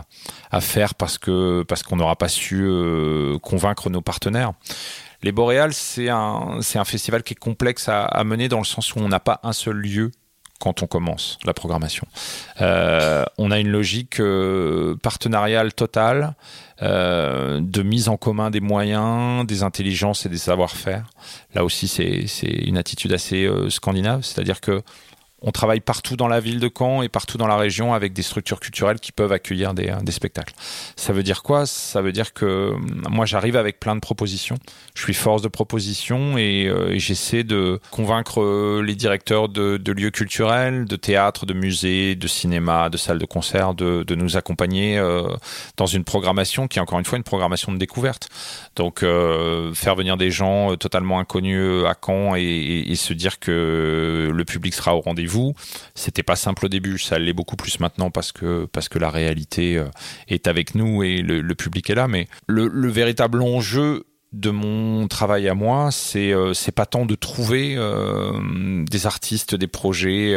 [0.60, 4.52] faire parce qu'on n'aura pas su euh, convaincre nos partenaires.
[5.22, 8.64] Les Boréales, c'est un, c'est un festival qui est complexe à, à mener dans le
[8.64, 10.12] sens où on n'a pas un seul lieu
[10.60, 12.06] quand on commence la programmation.
[12.60, 16.34] Euh, on a une logique euh, partenariale totale,
[16.82, 21.06] euh, de mise en commun des moyens, des intelligences et des savoir-faire.
[21.54, 24.82] Là aussi, c'est une attitude assez scandinave, c'est-à-dire que
[25.42, 28.22] on travaille partout dans la ville de Caen et partout dans la région avec des
[28.22, 30.54] structures culturelles qui peuvent accueillir des, des spectacles.
[30.96, 31.66] Ça veut dire quoi?
[31.66, 32.72] Ça veut dire que
[33.08, 34.56] moi j'arrive avec plein de propositions.
[34.94, 40.10] Je suis force de proposition et, euh, j'essaie de convaincre euh, les directeurs de, lieux
[40.10, 45.22] culturels, de théâtres, de musées, de cinéma, de salles de concert, de, nous accompagner euh,
[45.76, 48.28] dans une programmation qui est encore une fois une programmation de découverte.
[48.76, 54.44] Donc euh, faire venir des gens totalement inconnus à Caen et se dire que le
[54.44, 55.54] public sera au rendez-vous vous.
[55.94, 59.10] C'était pas simple au début, ça l'est beaucoup plus maintenant parce que, parce que la
[59.10, 59.88] réalité euh,
[60.28, 62.08] est avec nous et le, public est là.
[62.08, 67.74] Mais le, véritable enjeu de mon travail à moi, c'est euh, pas tant de trouver
[67.76, 70.36] euh, des artistes, des projets,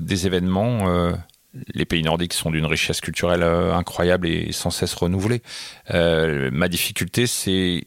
[0.00, 1.12] des événements.
[1.74, 5.42] les pays nordiques sont d'une richesse culturelle incroyable et sans cesse renouvelée.
[5.90, 7.86] ma difficulté, c'est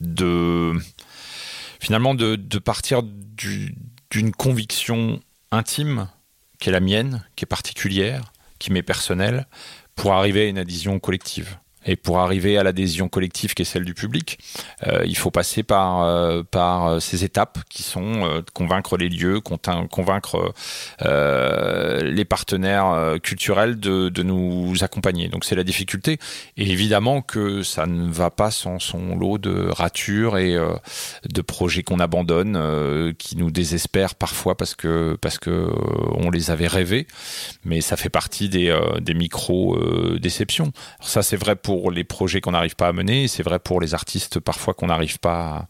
[0.00, 0.72] de
[1.80, 5.20] finalement de partir d'une conviction
[5.52, 6.08] intime,
[6.58, 9.46] qui est la mienne, qui est particulière, qui m'est personnelle,
[9.94, 11.58] pour arriver à une adhésion collective.
[11.86, 14.38] Et pour arriver à l'adhésion collective qui est celle du public,
[14.86, 19.08] euh, il faut passer par, euh, par euh, ces étapes qui sont euh, convaincre les
[19.08, 20.52] lieux, convaincre
[21.00, 25.28] les partenaires culturels de, de nous accompagner.
[25.28, 26.18] Donc c'est la difficulté.
[26.56, 30.56] Et évidemment que ça ne va pas sans son lot de ratures et
[31.28, 35.70] de projets qu'on abandonne, qui nous désespèrent parfois parce que, parce que
[36.32, 37.06] les avait rêvés.
[37.64, 40.72] Mais ça fait partie des, des micro-déceptions.
[41.00, 43.80] ça c'est vrai pour pour les projets qu'on n'arrive pas à mener, c'est vrai pour
[43.80, 45.68] les artistes parfois qu'on n'arrive pas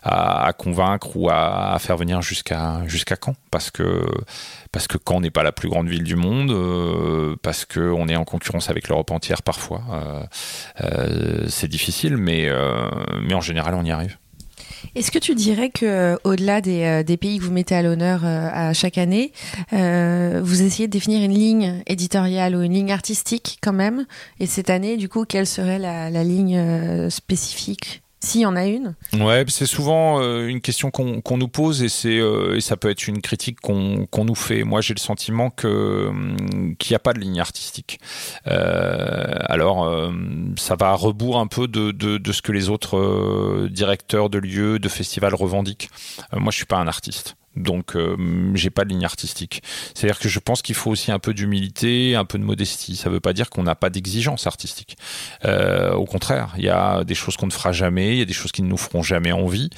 [0.00, 2.84] à, convaincre ou à, faire venir jusqu'à
[3.20, 4.06] Caen, parce que
[4.70, 8.06] parce que Caen n'est pas la plus grande ville du monde, euh, parce que on
[8.06, 9.82] est en concurrence avec l'Europe entière parfois.
[9.90, 10.22] Euh,
[10.84, 12.48] euh, c'est difficile, mais
[13.20, 14.19] mais en général on y arrive.
[14.94, 17.82] Est-ce que tu dirais que euh, au-delà des, euh, des, pays que vous mettez à
[17.82, 19.32] l'honneur euh, à chaque année,
[19.72, 24.06] vous essayez de définir une ligne éditoriale ou une ligne artistique quand même?
[24.40, 28.02] Et cette année, du coup, quelle serait la ligne spécifique?
[28.22, 31.88] S'il y en a une Ouais, c'est souvent euh, une question qu'on nous pose et
[31.88, 34.62] c'est euh, et ça peut être une critique qu'on nous fait.
[34.62, 37.98] Moi, j'ai le sentiment que hum, qu'il n'y a pas de ligne artistique.
[38.46, 39.90] Euh, alors,
[40.56, 44.38] ça va à rebours un peu de, de, de ce que les autres directeurs de
[44.38, 45.88] lieux, de festivals revendiquent.
[46.32, 47.36] moi, je suis pas un artiste.
[47.56, 48.16] Donc, euh,
[48.54, 49.62] j'ai pas de ligne artistique.
[49.94, 52.94] C'est-à-dire que je pense qu'il faut aussi un peu d'humilité, un peu de modestie.
[52.94, 54.96] Ça veut pas dire qu'on n'a pas d'exigence artistique.
[55.44, 58.26] Euh, au contraire, il y a des choses qu'on ne fera jamais, il y a
[58.26, 59.70] des choses qui ne nous feront jamais envie.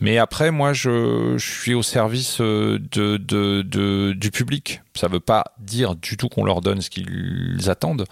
[0.00, 4.82] Mais après, moi, je, suis au service euh, de, du public.
[4.94, 8.04] Ça veut pas dire du tout qu'on leur donne ce qu'ils attendent,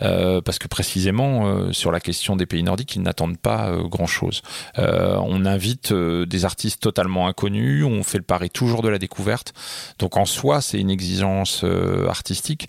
[0.00, 4.42] euh, parce que précisément sur la question des pays nordiques, ils n'attendent pas grand-chose.
[4.76, 9.54] On invite des artistes totalement inconnus, on fait le pari toujours de la découverte.
[9.98, 12.68] Donc en soi, c'est une exigence euh, artistique,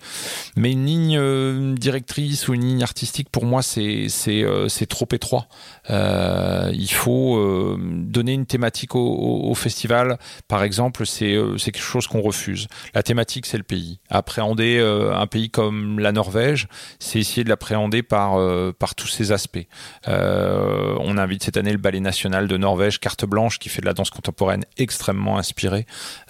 [0.56, 5.48] mais une ligne euh, directrice ou une ligne artistique, pour moi, c'est euh, trop étroit.
[5.90, 10.18] Euh, il faut donner une thématique au, festival.
[10.48, 12.68] Par exemple, c'est quelque chose qu'on refuse.
[12.94, 14.00] La thématique, c'est le pays.
[14.10, 14.80] Appréhender
[15.14, 16.68] un pays comme la Norvège,
[17.00, 18.40] c'est essayer de l'appréhender par
[18.80, 19.68] par tous ses aspects.
[20.08, 23.94] On invite cette année le Ballet national de Norvège, carte blanche, qui fait de la
[23.94, 25.81] danse contemporaine extrêmement inspirée.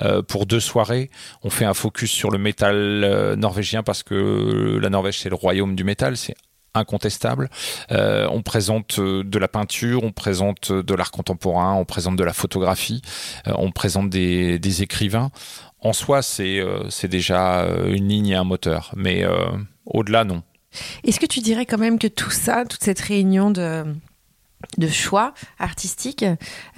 [0.02, 1.10] Euh, pour deux soirées,
[1.44, 5.36] on fait un focus sur le métal euh, norvégien parce que la Norvège c'est le
[5.36, 6.18] royaume du métal.
[6.18, 6.36] C'est
[6.74, 7.50] incontestable.
[7.92, 12.24] Euh, on présente euh, de la peinture, on présente de l'art contemporain, on présente de
[12.24, 13.02] la photographie,
[13.48, 15.32] euh, on présente des, écrivains.
[15.80, 19.48] En soi, c'est euh, déjà euh, une ligne et un moteur, mais euh,
[19.86, 20.44] au-delà, non.
[21.04, 23.84] Est-ce que tu dirais quand même que tout ça, toute cette réunion de,
[24.90, 26.24] choix artistiques,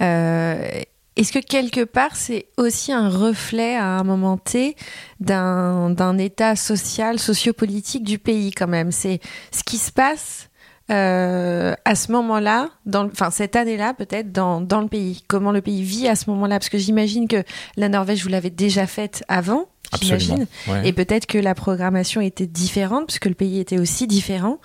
[0.00, 0.68] euh,
[1.16, 4.76] est-ce que quelque part c'est aussi un reflet à un moment T
[5.20, 8.92] d'un d'un état social, sociopolitique du pays quand même?
[8.92, 9.20] C'est
[9.52, 10.48] ce qui se passe
[10.90, 15.22] euh, à ce moment-là, dans, enfin cette année-là peut-être dans, dans le pays.
[15.28, 16.58] Comment le pays vit à ce moment-là?
[16.58, 17.42] Parce que j'imagine que
[17.76, 19.66] la Norvège, vous l'avez déjà faite avant,
[20.02, 20.46] j'imagine.
[20.68, 20.88] Ouais.
[20.88, 24.58] Et peut-être que la programmation était différente, puisque le pays était aussi différent.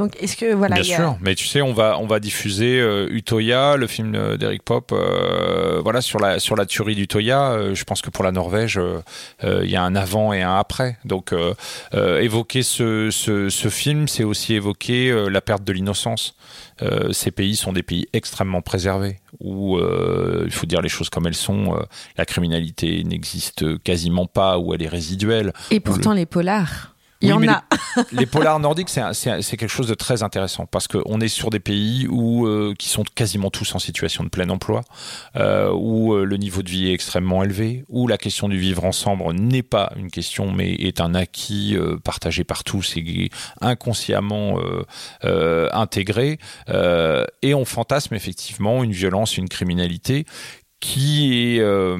[0.00, 2.80] Donc, est-ce que voilà, Bien a- sûr, mais tu sais, on va on va diffuser
[2.80, 7.50] euh, Utoya, le film d'Eric Pop, euh, voilà sur la sur la tuerie d'Utoya.
[7.52, 9.00] Euh, je pense que pour la Norvège, euh,
[9.44, 10.96] euh, il y a un avant et un après.
[11.04, 11.54] Donc euh,
[11.94, 16.34] euh, évoquer ce, ce, ce film, c'est aussi évoquer euh, la perte de l'innocence.
[16.82, 21.10] Euh, ces pays sont des pays extrêmement préservés où euh, il faut dire les choses
[21.10, 21.76] comme elles sont.
[21.76, 21.82] euh,
[22.16, 25.52] la criminalité n'existe quasiment pas, où elle est résiduelle.
[25.70, 27.64] Et pourtant, les polars, il y en a.
[28.12, 32.06] les polars nordiques, c'est quelque chose de très intéressant parce qu'on est sur des pays
[32.08, 34.82] où euh, qui sont quasiment tous en situation de plein emploi,
[35.36, 38.84] euh, où euh, le niveau de vie est extrêmement élevé, où la question du vivre
[38.84, 44.58] ensemble n'est pas une question mais est un acquis euh, partagé par tous et inconsciemment
[44.58, 44.84] euh,
[45.24, 46.38] euh, intégré.
[46.68, 50.24] Euh, et on fantasme effectivement une violence, une criminalité
[50.80, 51.98] qui est euh,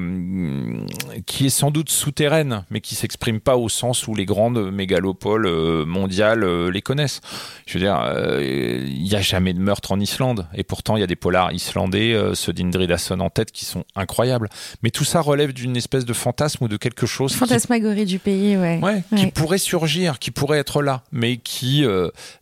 [1.27, 5.45] qui est sans doute souterraine, mais qui s'exprime pas au sens où les grandes mégalopoles
[5.45, 7.21] euh, mondiales euh, les connaissent.
[7.67, 11.01] Je veux dire, euh, il n'y a jamais de meurtre en Islande, et pourtant il
[11.01, 14.49] y a des polars islandais, euh, ceux d'Indridason en tête, qui sont incroyables.
[14.81, 18.17] Mais tout ça relève d'une espèce de fantasme ou de quelque chose qui Fantasmagorie du
[18.17, 18.79] pays, ouais.
[18.81, 21.83] Ouais, qui pourrait surgir, qui pourrait être là, mais qui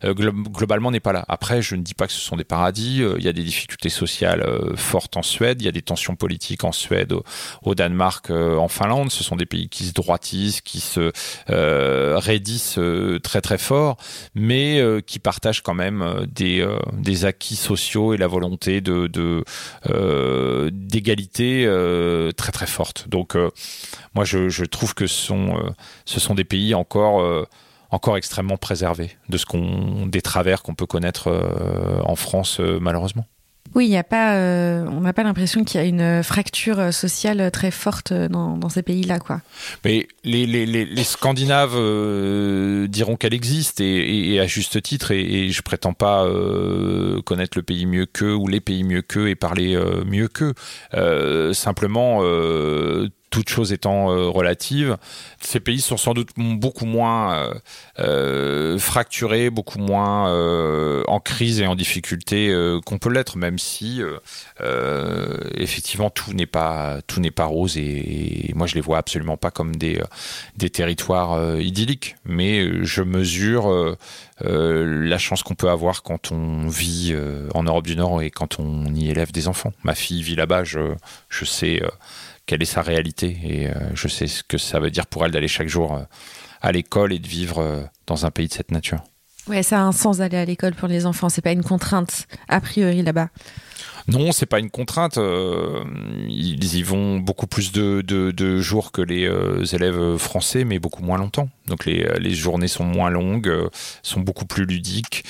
[0.02, 1.26] glo- globalement n'est pas là.
[1.28, 3.02] Après, je ne dis pas que ce sont des paradis.
[3.18, 4.42] Il y a des difficultés sociales
[4.76, 6.29] fortes en Suède, il y a des tensions politiques
[6.62, 7.14] en Suède,
[7.62, 9.10] au, Danemark, euh, en Finlande.
[9.10, 11.12] Ce sont des pays qui se droitisent, qui se
[11.50, 13.96] euh, raidissent euh, très très fort,
[14.34, 16.64] mais qui partagent quand même des,
[17.24, 18.80] acquis sociaux et la volonté
[20.72, 21.64] d'égalité
[22.36, 23.08] très très forte.
[23.08, 23.36] Donc
[24.14, 25.16] moi je, trouve que ce
[26.20, 27.46] sont, des pays encore,
[27.90, 31.28] encore extrêmement préservés de ce qu'on, des travers qu'on peut connaître
[32.04, 33.26] en France malheureusement.
[33.74, 36.80] Oui, il y a pas, euh, on n'a pas l'impression qu'il y a une fracture
[36.80, 39.40] euh, sociale très forte euh, dans, ces pays-là, quoi.
[39.84, 45.92] Mais les, Scandinaves euh, diront qu'elle existe et, à juste titre et, et je prétends
[45.92, 50.04] pas euh, connaître le pays mieux qu'eux ou les pays mieux qu'eux et parler euh,
[50.04, 50.54] mieux qu'eux.
[50.94, 54.96] Euh, simplement, euh, toute chose étant euh, relative,
[55.40, 57.54] ces pays sont sans doute beaucoup moins euh,
[57.98, 62.54] euh, fracturés, beaucoup moins euh, en crise et en difficulté
[62.84, 64.02] qu'on peut l'être, même si
[65.56, 70.00] effectivement tout n'est pas tout rose et, moi je les vois absolument pas comme des
[70.70, 73.96] territoires idylliques, mais je mesure
[74.40, 77.14] la chance qu'on peut avoir quand on vit
[77.54, 79.72] en Europe du Nord et quand on y élève des enfants.
[79.84, 81.80] Ma fille vit là-bas, je sais
[82.46, 85.30] quelle est sa réalité et euh, je sais ce que ça veut dire pour elle
[85.30, 86.02] d'aller chaque jour euh,
[86.60, 89.02] à l'école et de vivre euh, dans un pays de cette nature.
[89.46, 91.28] Ouais, ça a un sens d'aller à l'école pour les enfants.
[91.28, 93.28] C'est pas une contrainte a priori là-bas.
[94.08, 95.18] Non, c'est pas une contrainte.
[95.18, 95.84] Euh,
[96.28, 101.18] ils y vont beaucoup plus de, jours que les euh, élèves français, mais beaucoup moins
[101.18, 101.48] longtemps.
[101.66, 103.68] Donc les, les journées sont moins longues, euh,
[104.02, 105.24] sont beaucoup plus ludiques,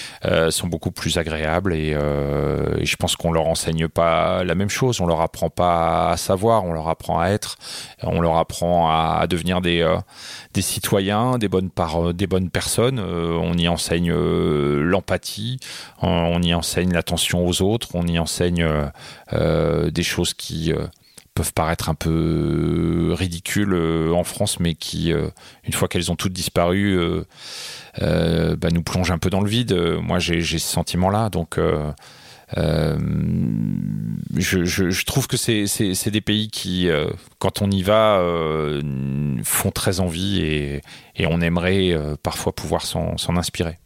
[0.51, 1.95] sont beaucoup plus agréables et,
[2.83, 5.01] je pense qu'on leur enseigne pas la même chose.
[5.01, 7.57] On leur apprend pas à savoir, on leur apprend à être,
[8.03, 9.87] on leur apprend à, devenir des,
[10.55, 13.01] des citoyens, des bonnes, par, des bonnes personnes.
[13.01, 15.59] on y enseigne l'empathie,
[16.01, 18.87] on y enseigne l'attention aux autres, on y enseigne euh,
[19.33, 20.87] euh, des choses qui euh,
[21.35, 23.75] peuvent paraître un peu ridicules
[24.13, 26.99] en France, mais qui, une fois qu'elles ont toutes disparu,
[27.99, 29.73] bah, nous plongent un peu dans le vide.
[30.03, 31.31] Moi, j'ai ce sentiment-là.
[31.31, 31.59] Donc,
[32.57, 36.91] je, trouve que c'est des pays qui,
[37.39, 38.21] quand on y va,
[39.45, 40.81] font très envie et,
[41.17, 43.79] et on aimerait parfois pouvoir s'en inspirer.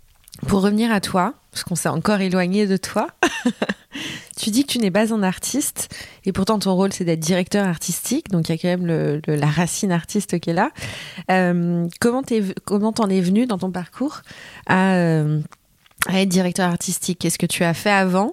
[0.49, 3.07] Pour revenir à toi, parce qu'on s'est encore éloigné de toi,
[4.37, 7.67] tu dis que tu n'es pas un artiste, et pourtant ton rôle c'est d'être directeur
[7.67, 10.71] artistique, donc il y a quand même la racine artiste qui est là.
[11.31, 14.23] Euh, comment t'en es, venu dans ton parcours
[14.71, 15.41] euh,
[16.09, 17.19] à, être directeur artistique?
[17.21, 18.33] Qu'est-ce que tu as fait avant?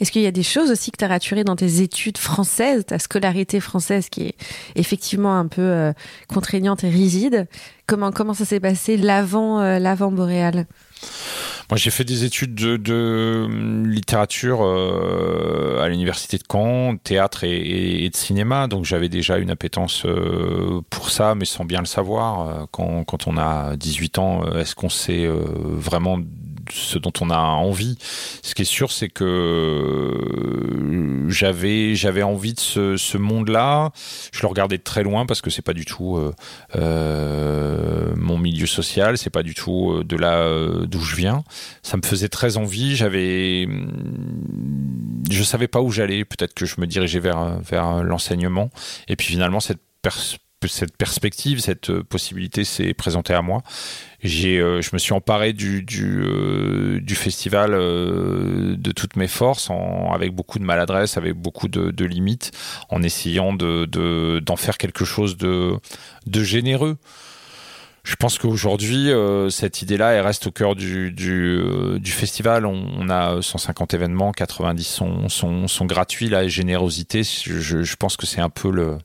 [0.00, 2.84] Est-ce qu'il y a des choses aussi que tu as raturées dans tes études françaises,
[2.86, 4.34] ta scolarité française qui est
[4.74, 5.92] effectivement un peu euh,
[6.28, 7.46] contraignante et rigide?
[7.86, 10.66] Comment, comment ça s'est passé l'avant l'avant boréal?
[11.70, 18.08] Moi, j'ai fait des études de, hum, littérature euh, à l'université de Caen, théâtre et,
[18.10, 22.48] de cinéma, donc j'avais déjà une appétence euh, pour ça, mais sans bien le savoir.
[22.48, 26.18] Euh, quand, quand on a 18 ans, est-ce qu'on sait vraiment
[26.70, 27.98] ce dont on a envie.
[28.42, 29.24] Ce qui est sûr, c'est que
[30.14, 33.92] euh, j'avais j'avais envie de ce, monde-là.
[34.32, 36.32] Je le regardais de très loin parce que c'est pas du tout euh,
[36.76, 41.44] euh mon milieu social, c'est pas du tout de là d'où je viens.
[41.82, 42.96] Ça me faisait très envie.
[42.96, 43.66] J'avais,
[45.30, 46.24] je savais pas où j'allais.
[46.24, 48.70] Peut-être que je me dirigeais vers vers l'enseignement.
[49.08, 49.80] Et puis finalement cette
[50.68, 53.62] cette perspective, cette possibilité s'est présentée à moi
[54.22, 59.68] j'ai, euh, je me suis emparé du, du, euh, festival euh, de toutes mes forces,
[60.12, 62.52] avec beaucoup de maladresse, avec beaucoup de, limites,
[62.88, 65.72] en essayant de, de, d'en faire quelque chose de,
[66.26, 66.96] de généreux.
[68.04, 69.10] Je pense qu'aujourd'hui,
[69.50, 72.66] cette idée-là, elle reste au cœur du, du, festival.
[72.66, 76.28] On, a 150 événements, 90 sont, sont, sont gratuits.
[76.28, 78.98] La générosité, je pense que c'est un peu le,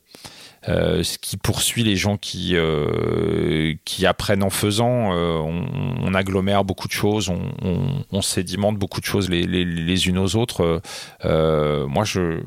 [0.70, 5.14] euh, ce qui poursuit les gens qui, euh, qui apprennent en faisant.
[5.14, 10.08] Euh, on, agglomère beaucoup de choses, on, on, sédimente beaucoup de choses les, les, les
[10.08, 10.82] unes aux autres.
[11.24, 12.40] moi, je,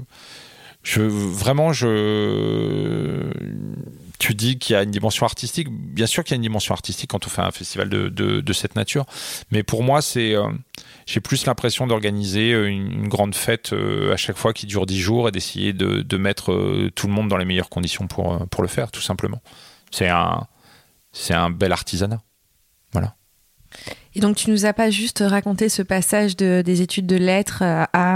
[0.83, 3.31] je vraiment, je
[4.21, 5.69] tu dis qu'il y a une dimension artistique.
[5.71, 8.53] Bien sûr qu'il y a une dimension artistique quand on fait un festival de, de,
[8.53, 9.07] cette nature.
[9.51, 10.47] Mais pour moi, c'est, euh,
[11.07, 15.01] j'ai plus l'impression d'organiser euh, une, grande fête euh, à chaque fois qui dure dix
[15.01, 18.63] jours et d'essayer de, de mettre tout le monde dans les meilleures conditions pour, pour
[18.63, 19.41] le faire, tout simplement.
[19.91, 20.47] C'est un,
[21.13, 22.21] c'est un bel artisanat.
[22.93, 23.17] Voilà.
[24.15, 27.63] Et donc, tu nous as pas juste raconté ce passage de, des études de lettres
[27.63, 28.10] euh, à,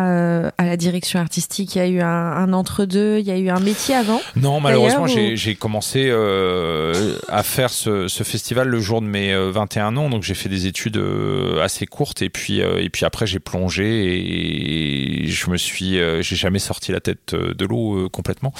[0.45, 1.74] euh, à la direction artistique.
[1.74, 4.61] Il y a eu un, un entre-deux, il y a eu un métier avant Non,
[4.61, 10.09] malheureusement, j'ai commencé euh, à faire ce, ce, festival le jour de mes 21 ans.
[10.09, 11.03] Donc, j'ai fait des études
[11.61, 12.22] assez courtes.
[12.22, 15.99] Et puis, et puis après, j'ai plongé et je me suis.
[16.22, 18.53] j'ai jamais sorti la tête de l'eau complètement.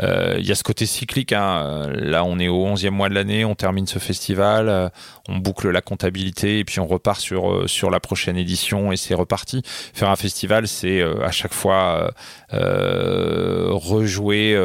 [0.00, 1.32] Il y a ce côté cyclique.
[1.32, 1.88] Hein.
[1.94, 4.90] Là, on est au 11e mois de l'année, on termine ce festival,
[5.28, 8.96] on boucle la comptabilité et puis on repart sur euh, sur la prochaine édition et
[8.96, 9.62] c'est reparti.
[9.64, 12.12] Faire un festival, c'est euh, à chaque fois
[12.52, 14.56] euh, rejouer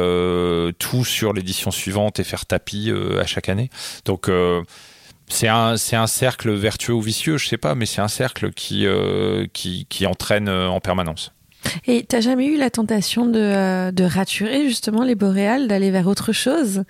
[0.78, 3.70] tout sur l'édition suivante et faire tapis à chaque année.
[4.04, 4.30] Donc
[5.28, 8.86] c'est un, un cercle vertueux ou vicieux, je sais pas, mais c'est un cercle qui,
[9.52, 11.32] qui, qui, entraîne en permanence.
[11.86, 16.32] Et t'as jamais eu la tentation de, de raturer justement les boréales, d'aller vers autre
[16.32, 16.84] chose?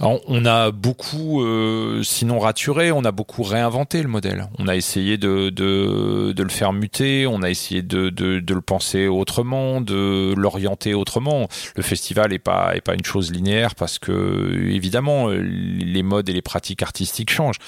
[0.00, 4.48] On a beaucoup, euh, sinon raturé, on a beaucoup réinventé le modèle.
[4.58, 10.34] On a essayé de, le faire muter, on a essayé de, le penser autrement, de
[10.36, 11.48] l'orienter autrement.
[11.76, 16.32] Le festival est pas est pas une chose linéaire parce que évidemment les modes et
[16.32, 17.58] les pratiques artistiques changent.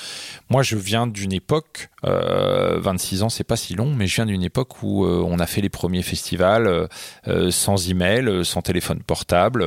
[0.53, 4.27] Moi, je viens d'une époque, euh, 26 ans, c'est pas si long, mais je viens
[4.27, 6.89] d'une époque où euh, on a fait les premiers festivals
[7.29, 9.65] euh, sans email, sans téléphone portable,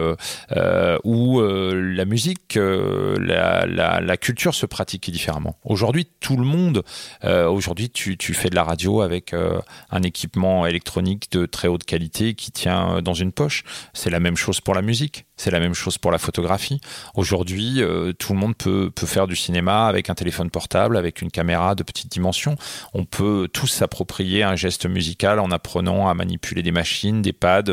[1.03, 5.57] où la musique euh, la, culture se pratique différemment.
[5.63, 6.83] Aujourd'hui, tout le monde,
[7.23, 9.59] euh, aujourd'hui, tu, fais de la radio avec euh,
[9.91, 13.63] un équipement électronique de très haute qualité qui tient dans une poche.
[13.93, 15.25] C'est la même chose pour la musique.
[15.37, 16.79] C'est la même chose pour la photographie.
[17.15, 21.21] Aujourd'hui, euh, tout le monde peut, peut faire du cinéma avec un téléphone portable, avec
[21.21, 22.55] une caméra de petite dimension.
[22.93, 27.63] On peut tous s'approprier un geste musical en apprenant à manipuler des machines, des pads.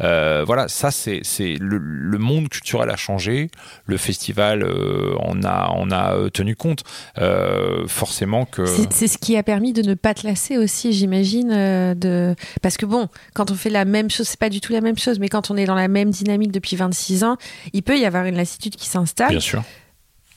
[0.00, 1.22] Euh, voilà, ça c'est
[1.60, 3.50] le, le, monde culturel a changé.
[3.84, 6.82] Le festival euh, en a en a tenu compte.
[7.18, 11.50] Euh, forcément que c'est ce qui a permis de ne pas te lasser aussi, j'imagine.
[11.52, 14.72] Euh, de parce que bon, quand on fait la même chose, c'est pas du tout
[14.72, 17.36] la même chose, mais quand on est dans la même dynamique depuis 20 6 ans,
[17.72, 19.30] il peut y avoir une lassitude qui s'installe.
[19.30, 19.62] Bien sûr.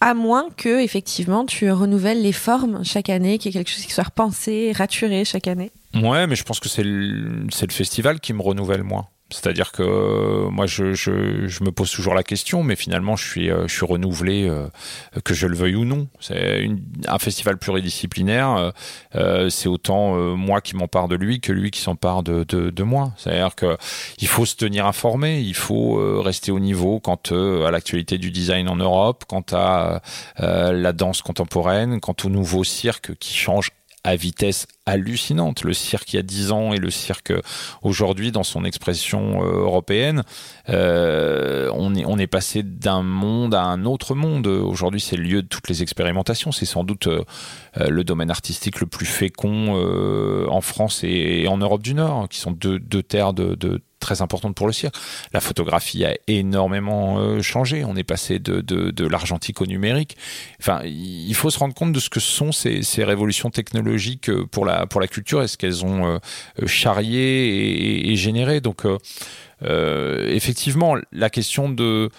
[0.01, 3.85] À moins que, effectivement, tu renouvelles les formes chaque année, qu'il y ait quelque chose
[3.85, 5.71] qui soit repensé, raturé chaque année.
[5.93, 9.09] Ouais, mais je pense que c'est le, le festival qui me renouvelle, moi.
[9.31, 13.27] C'est-à-dire que euh, moi, je, je, je, me pose toujours la question, mais finalement, je
[13.27, 14.67] suis, euh, je suis renouvelé, euh,
[15.23, 16.07] que je le veuille ou non.
[16.19, 16.69] C'est
[17.07, 18.73] un festival pluridisciplinaire.
[19.49, 23.11] c'est autant moi qui m'empare de lui que lui qui s'empare de, de, de, moi.
[23.17, 23.77] C'est-à-dire que
[24.19, 28.67] il faut se tenir informé, il faut rester au niveau quant à l'actualité du design
[28.69, 30.01] en Europe, quant à
[30.37, 33.71] la danse contemporaine, quant au nouveau cirque qui change
[34.03, 35.63] à vitesse hallucinante.
[35.63, 37.33] Le cirque il y a 10 ans et le cirque
[37.81, 40.23] aujourd'hui dans son expression euh, européenne,
[40.69, 44.47] euh, on, est, on est passé d'un monde à un autre monde.
[44.47, 46.51] Aujourd'hui, c'est le lieu de toutes les expérimentations.
[46.51, 47.23] C'est sans doute euh,
[47.77, 49.49] le domaine artistique le plus fécond
[50.49, 54.21] en France et, en Europe du Nord, qui sont deux, deux terres de, de très
[54.21, 54.95] importante pour le cirque.
[55.33, 57.83] La photographie a énormément euh, changé.
[57.85, 60.17] On est passé de, de, l'argentique au numérique.
[60.59, 64.45] Enfin, il faut se rendre compte de ce que sont ces, ces révolutions technologiques euh,
[64.45, 68.61] pour la, pour la culture et ce qu'elles ont euh, charrié et, généré.
[68.61, 68.83] Donc,
[69.61, 72.09] effectivement, la question de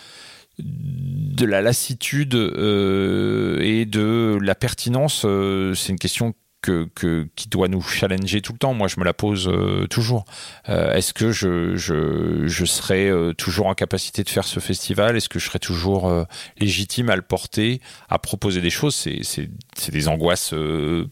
[0.58, 5.26] de la lassitude et de la pertinence,
[5.74, 8.74] c'est une question que, qui doit nous challenger tout le temps.
[8.74, 10.24] Moi, je me la pose euh, toujours.
[10.68, 15.16] Euh, Est-ce que je, je, serai euh, toujours en capacité de faire ce festival?
[15.16, 16.26] Est-ce que je serai toujours
[16.58, 18.94] légitime à le porter, à proposer des choses?
[18.94, 20.54] C'est des angoisses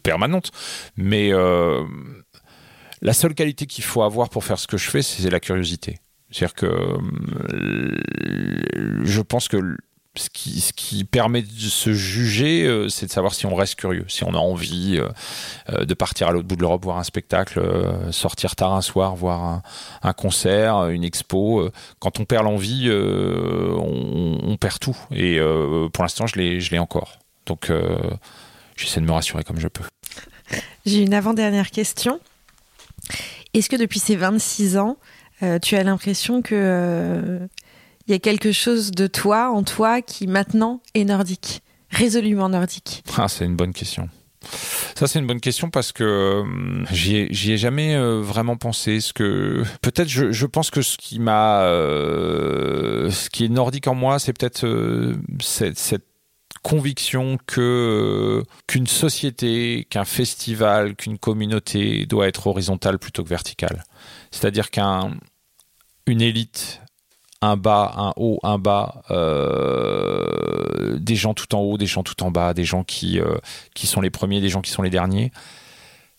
[0.03, 0.51] permanentes.
[0.95, 1.31] Mais
[3.01, 5.99] la seule qualité qu'il faut avoir pour faire ce que je fais, c'est la curiosité.
[6.31, 6.67] C'est-à-dire que
[9.03, 9.77] je pense que
[10.15, 10.29] ce
[10.73, 14.33] qui, permet de se juger, euh, c'est de savoir si on reste curieux, si on
[14.33, 15.07] a envie euh,
[15.69, 17.61] euh, de partir à l'autre bout de l'Europe voir un spectacle,
[18.11, 19.63] sortir tard un soir, voir un,
[20.01, 21.69] un concert, une expo.
[21.99, 24.97] Quand on perd l'envie, on, on, perd tout.
[25.11, 25.39] Et
[25.93, 27.19] pour l'instant, je l'ai encore.
[27.45, 27.71] Donc,
[28.75, 29.83] j'essaie de me rassurer comme je peux.
[30.85, 32.19] J'ai une avant-dernière question.
[33.53, 34.97] Est-ce que depuis ces 26 ans,
[35.61, 37.39] tu as l'impression que
[38.09, 43.03] il y a quelque chose de toi, en toi, qui maintenant est nordique, résolument nordique
[43.15, 44.09] Ah, c'est une bonne question.
[44.95, 48.99] Ça c'est une bonne question parce que euh, j'y ai, ai, jamais euh, vraiment pensé.
[48.99, 53.95] Ce que peut-être je, pense que ce qui m'a, euh, ce qui est nordique en
[53.95, 56.05] moi, c'est peut-être euh, cette, cette,
[56.61, 63.85] conviction que qu'une société, qu'un festival, qu'une communauté doit être horizontale plutôt que verticale.
[64.31, 65.11] C'est-à-dire qu'un
[66.05, 66.81] une élite
[67.41, 72.21] un bas, un haut, un bas, euh, des gens tout en haut, des gens tout
[72.23, 73.37] en bas, des gens qui, euh,
[73.73, 75.31] qui sont les premiers, des gens qui sont les derniers,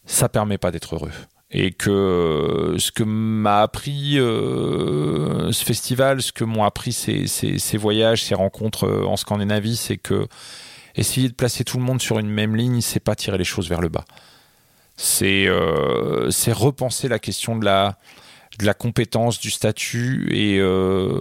[0.07, 1.13] ça permet pas d'être heureux.
[1.51, 7.59] Et que euh, ce que m'a appris ce festival, ce que m'ont appris ces, ces,
[7.59, 10.27] ces, voyages, ces rencontres en Scandinavie, c'est que
[10.95, 13.69] essayer de placer tout le monde sur une même ligne, c'est pas tirer les choses
[13.69, 14.05] vers le bas.
[14.97, 17.99] C'est repenser la question de la,
[18.61, 21.21] de la compétence, du statut et, euh,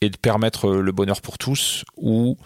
[0.00, 2.36] et de permettre le bonheur pour tous ou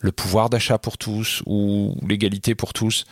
[0.00, 3.04] le pouvoir d'achat pour tous ou l'égalité pour tous,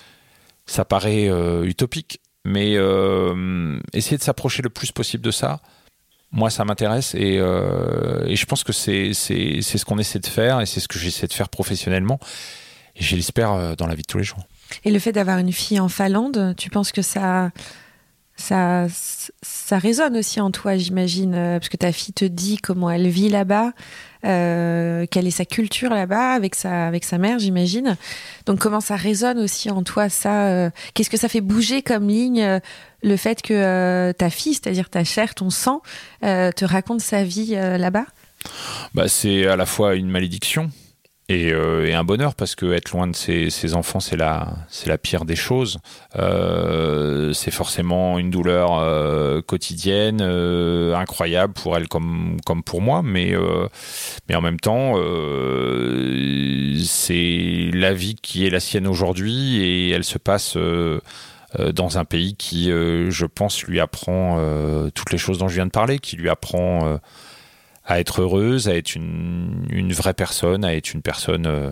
[0.67, 2.21] ça paraît euh, utopique.
[2.45, 5.61] Mais euh, essayer de s'approcher le plus possible de ça,
[6.31, 10.61] moi, ça m'intéresse et, euh, et, je pense que c'est ce qu'on essaie de faire
[10.61, 12.19] et c'est ce que j'essaie de faire professionnellement.
[12.97, 14.45] Et je l'espère euh, dans la vie de tous les jours.
[14.85, 17.51] Et le fait d'avoir une fille en Finlande, tu penses que ça
[18.37, 18.87] ça,
[19.43, 23.07] ça résonne aussi en toi, j'imagine, euh, parce que ta fille te dit comment elle
[23.07, 23.73] vit là-bas,
[24.25, 27.97] euh, quelle est sa culture là-bas avec sa, avec sa mère, j'imagine.
[28.47, 32.09] Donc comment ça résonne aussi en toi, ça euh, Qu'est-ce que ça fait bouger comme
[32.09, 32.61] ligne
[33.03, 35.83] le fait que ta fille, c'est-à-dire ta chair, ton sang,
[36.23, 38.07] te raconte sa vie là-bas?
[38.95, 40.71] Bah, C'est à la fois une malédiction
[41.29, 44.49] et, euh, et, un bonheur parce que être loin de ses, ses enfants c'est la
[44.69, 45.79] c'est la pire des choses.
[46.17, 53.01] Euh, c'est forcément une douleur euh, quotidienne euh, incroyable pour elle comme comme pour moi
[53.03, 53.69] mais euh,
[54.29, 60.05] mais en même temps euh, c'est la vie qui est la sienne aujourd'hui et elle
[60.05, 60.59] se passe
[61.73, 64.39] dans un pays qui je pense lui apprend
[64.95, 66.99] toutes les choses dont je viens de parler qui lui apprend
[67.85, 71.71] à être heureuse, à être une, une, vraie personne, à être une personne euh,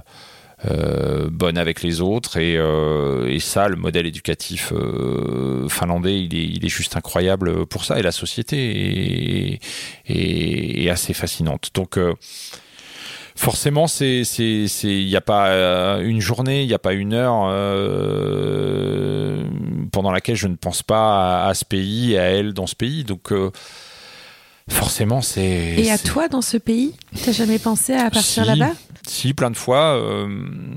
[0.70, 2.36] euh, bonne avec les autres.
[2.36, 7.66] Et, euh, et, ça, le modèle éducatif euh, finlandais, il est, il est, juste incroyable
[7.66, 7.98] pour ça.
[7.98, 9.60] Et la société est,
[10.06, 11.70] est, est assez fascinante.
[11.74, 12.14] Donc, euh,
[13.34, 17.48] forcément, c'est, c'est, il n'y a pas une journée, il n'y a pas une heure
[19.90, 23.02] pendant laquelle je ne pense pas à, à, ce pays à elle dans ce pays.
[23.02, 23.32] Donc,
[24.72, 25.74] Forcément, c'est.
[25.76, 26.94] Et à toi dans ce pays
[27.24, 28.72] T'as jamais pensé à partir si, là-bas?
[29.06, 29.96] Si, plein de fois.
[29.96, 30.26] Euh,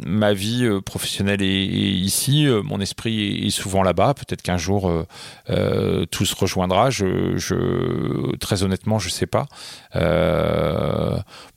[0.06, 4.14] ma vie euh, professionnelle est, est ici, euh, mon esprit est, souvent là-bas.
[4.14, 4.92] Peut-être qu'un jour
[5.50, 6.90] euh, tout se rejoindra.
[6.90, 9.48] Je, je, très honnêtement, je sais pas.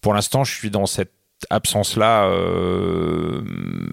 [0.01, 1.12] pour l'instant, je suis dans cette
[1.51, 3.43] absence là euh,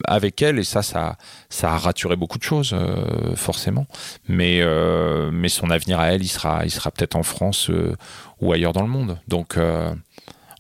[0.06, 1.18] avec elle et ça ça
[1.50, 3.86] ça a raturé beaucoup de choses euh, forcément.
[4.28, 7.96] Mais euh, mais son avenir à elle il sera il sera peut-être en France euh,
[8.42, 9.20] ou ailleurs dans le monde.
[9.28, 9.94] Donc euh,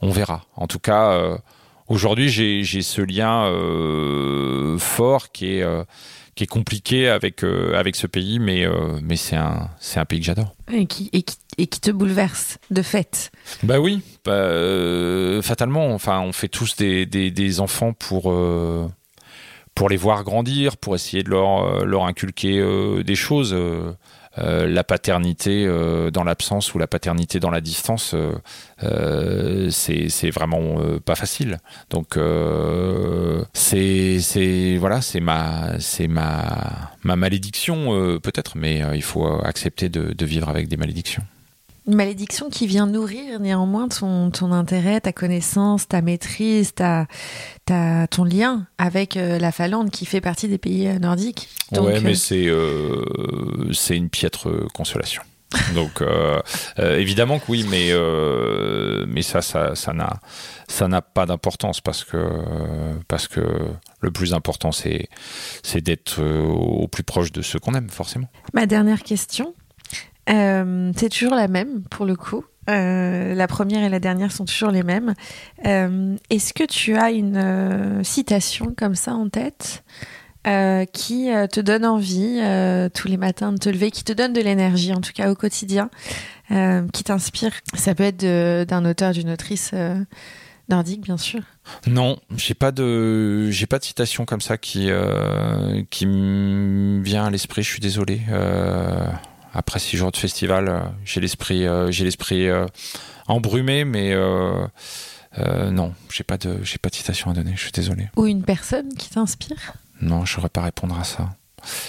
[0.01, 0.43] on verra.
[0.55, 1.38] En tout cas euh,
[1.88, 3.49] aujourd'hui j'ai j'ai ce lien
[4.77, 5.65] fort qui est
[6.36, 8.65] qui est compliqué avec avec ce pays mais
[9.01, 11.91] mais c'est un c'est un pays que j'adore et qui, et qui et qui te
[11.91, 13.31] bouleverse de fait.
[13.63, 15.93] Bah oui, bah, euh, fatalement.
[15.93, 18.88] Enfin, on fait tous des, des, des enfants pour euh,
[19.73, 23.55] pour les voir grandir, pour essayer de leur leur inculquer euh, des choses.
[24.38, 28.15] Euh, la paternité euh, dans l'absence ou la paternité dans la distance,
[28.83, 31.59] euh, c'est vraiment pas facile.
[31.89, 32.19] Donc
[33.53, 40.25] c'est c'est voilà, c'est ma c'est ma ma malédiction peut-être, mais il faut accepter de
[40.25, 41.23] vivre avec des malédictions.
[41.88, 47.05] Une malédiction qui vient nourrir néanmoins ton, ton intérêt, ta connaissance, ta maîtrise, ta,
[47.65, 51.47] ta, ton lien avec euh, la Finlande qui fait partie des pays euh, nordiques.
[51.71, 52.15] Donc, ouais, mais euh...
[52.15, 55.21] c'est euh, c'est une piètre consolation.
[55.73, 56.41] Donc euh,
[56.79, 60.19] euh, évidemment que oui, mais euh, mais ça ça ça n'a
[60.67, 62.17] ça n'a pas d'importance parce que
[63.07, 63.41] parce que
[64.01, 65.07] le plus important c'est
[65.63, 68.27] c'est d'être au plus proche de ceux qu'on aime forcément.
[68.53, 69.53] Ma dernière question.
[70.30, 72.43] Euh, c'est toujours la même pour le coup.
[72.69, 75.13] Euh, la première et la dernière sont toujours les mêmes.
[75.65, 79.84] Euh, Est-ce que tu as une citation comme ça en tête
[80.93, 82.39] qui te donne envie
[82.93, 85.36] tous les matins de te lever, qui te donne de l'énergie en tout cas au
[85.36, 85.89] quotidien,
[86.49, 87.51] qui t'inspire?
[87.73, 89.73] Ça peut être d'un auteur, d'une autrice
[90.69, 91.41] nordique, bien sûr.
[91.88, 94.89] Non, j'ai pas de j'ai pas de citation comme ça qui
[95.89, 97.63] qui me vient à l'esprit.
[97.63, 98.21] Je suis désolé.
[99.55, 102.65] Après six jours de festival, euh, j'ai l'esprit euh, j'ai l'esprit euh,
[103.27, 104.13] embrumé, mais
[105.71, 107.53] non, j'ai pas de j'ai pas de citation à donner.
[107.55, 108.09] Je suis désolé.
[108.15, 109.73] Ou une personne qui t'inspire?
[110.01, 111.29] Non, je saurais pas répondre à ça.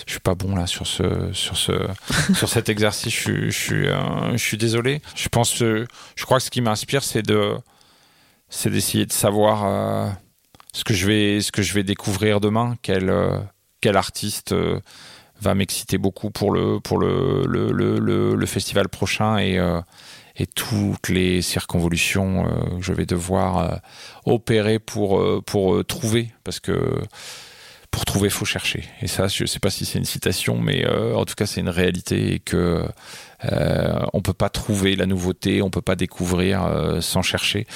[0.07, 1.73] Je suis pas bon là sur ce sur ce
[2.35, 3.13] sur cet exercice.
[3.13, 3.87] Je suis je suis
[4.33, 5.03] je suis désolé.
[5.15, 7.57] Je pense que je crois que ce qui m'inspire c'est de
[8.49, 10.11] c'est d'essayer de savoir euh,
[10.73, 13.39] ce que je vais ce que je vais découvrir demain quel euh,
[13.81, 14.55] quel artiste
[15.41, 19.81] va m'exciter beaucoup pour le pour le le, le, le, festival prochain et euh,
[20.39, 23.77] et toutes les circonvolutions euh, que je vais devoir euh,
[24.25, 27.01] opérer pour pour trouver parce que
[27.91, 28.85] pour trouver faut chercher.
[29.01, 31.71] Et ça je sais pas si c'est une citation mais en tout cas c'est une
[31.71, 32.85] réalité et que
[33.45, 36.69] euh, on peut pas trouver la nouveauté on peut pas découvrir
[37.01, 37.67] sans chercher.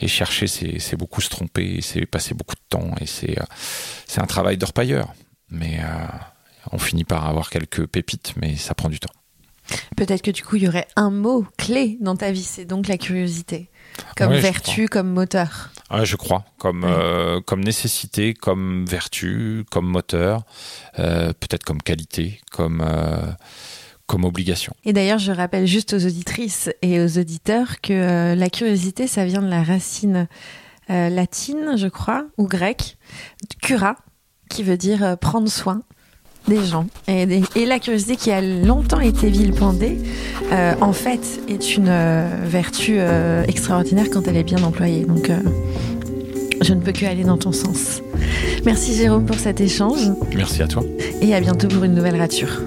[0.00, 3.38] Et chercher c'est beaucoup se tromper c'est passer beaucoup de temps et c'est
[4.06, 5.14] c'est un travail d'orpailleur.
[5.48, 5.80] Mais
[6.72, 9.12] on finit par avoir quelques pépites mais ça prend du temps.
[9.96, 12.88] Peut-être que du coup il y aurait un mot clé dans ta vie c'est donc
[12.88, 13.70] la curiosité.
[14.16, 15.70] Comme Ouais, vertu comme moteur.
[15.90, 16.90] Ouais, je crois, comme, Ouais.
[16.92, 20.44] euh, comme nécessité, comme vertu, comme moteur,
[21.00, 23.32] euh, peut-être comme qualité, comme, euh,
[24.06, 24.74] comme obligation.
[24.84, 29.42] Et d'ailleurs, je rappelle juste aux auditrices et aux auditeurs que la curiosité, ça vient
[29.42, 30.28] de la racine
[30.88, 32.96] latine, je crois, ou grecque,
[33.60, 33.96] cura,
[34.48, 35.82] qui veut dire prendre soin
[36.48, 36.86] des gens.
[37.08, 39.98] Et, des- et la curiosité qui a longtemps été vilipendée,
[40.52, 45.04] euh, en fait, est une euh, vertu euh, extraordinaire quand elle est bien employée.
[45.04, 45.38] Donc, euh,
[46.62, 48.02] je ne peux que aller dans ton sens.
[48.66, 50.82] Merci Jérôme pour cet échange Merci à toi.
[51.22, 52.60] et à bientôt pour une nouvelle rature.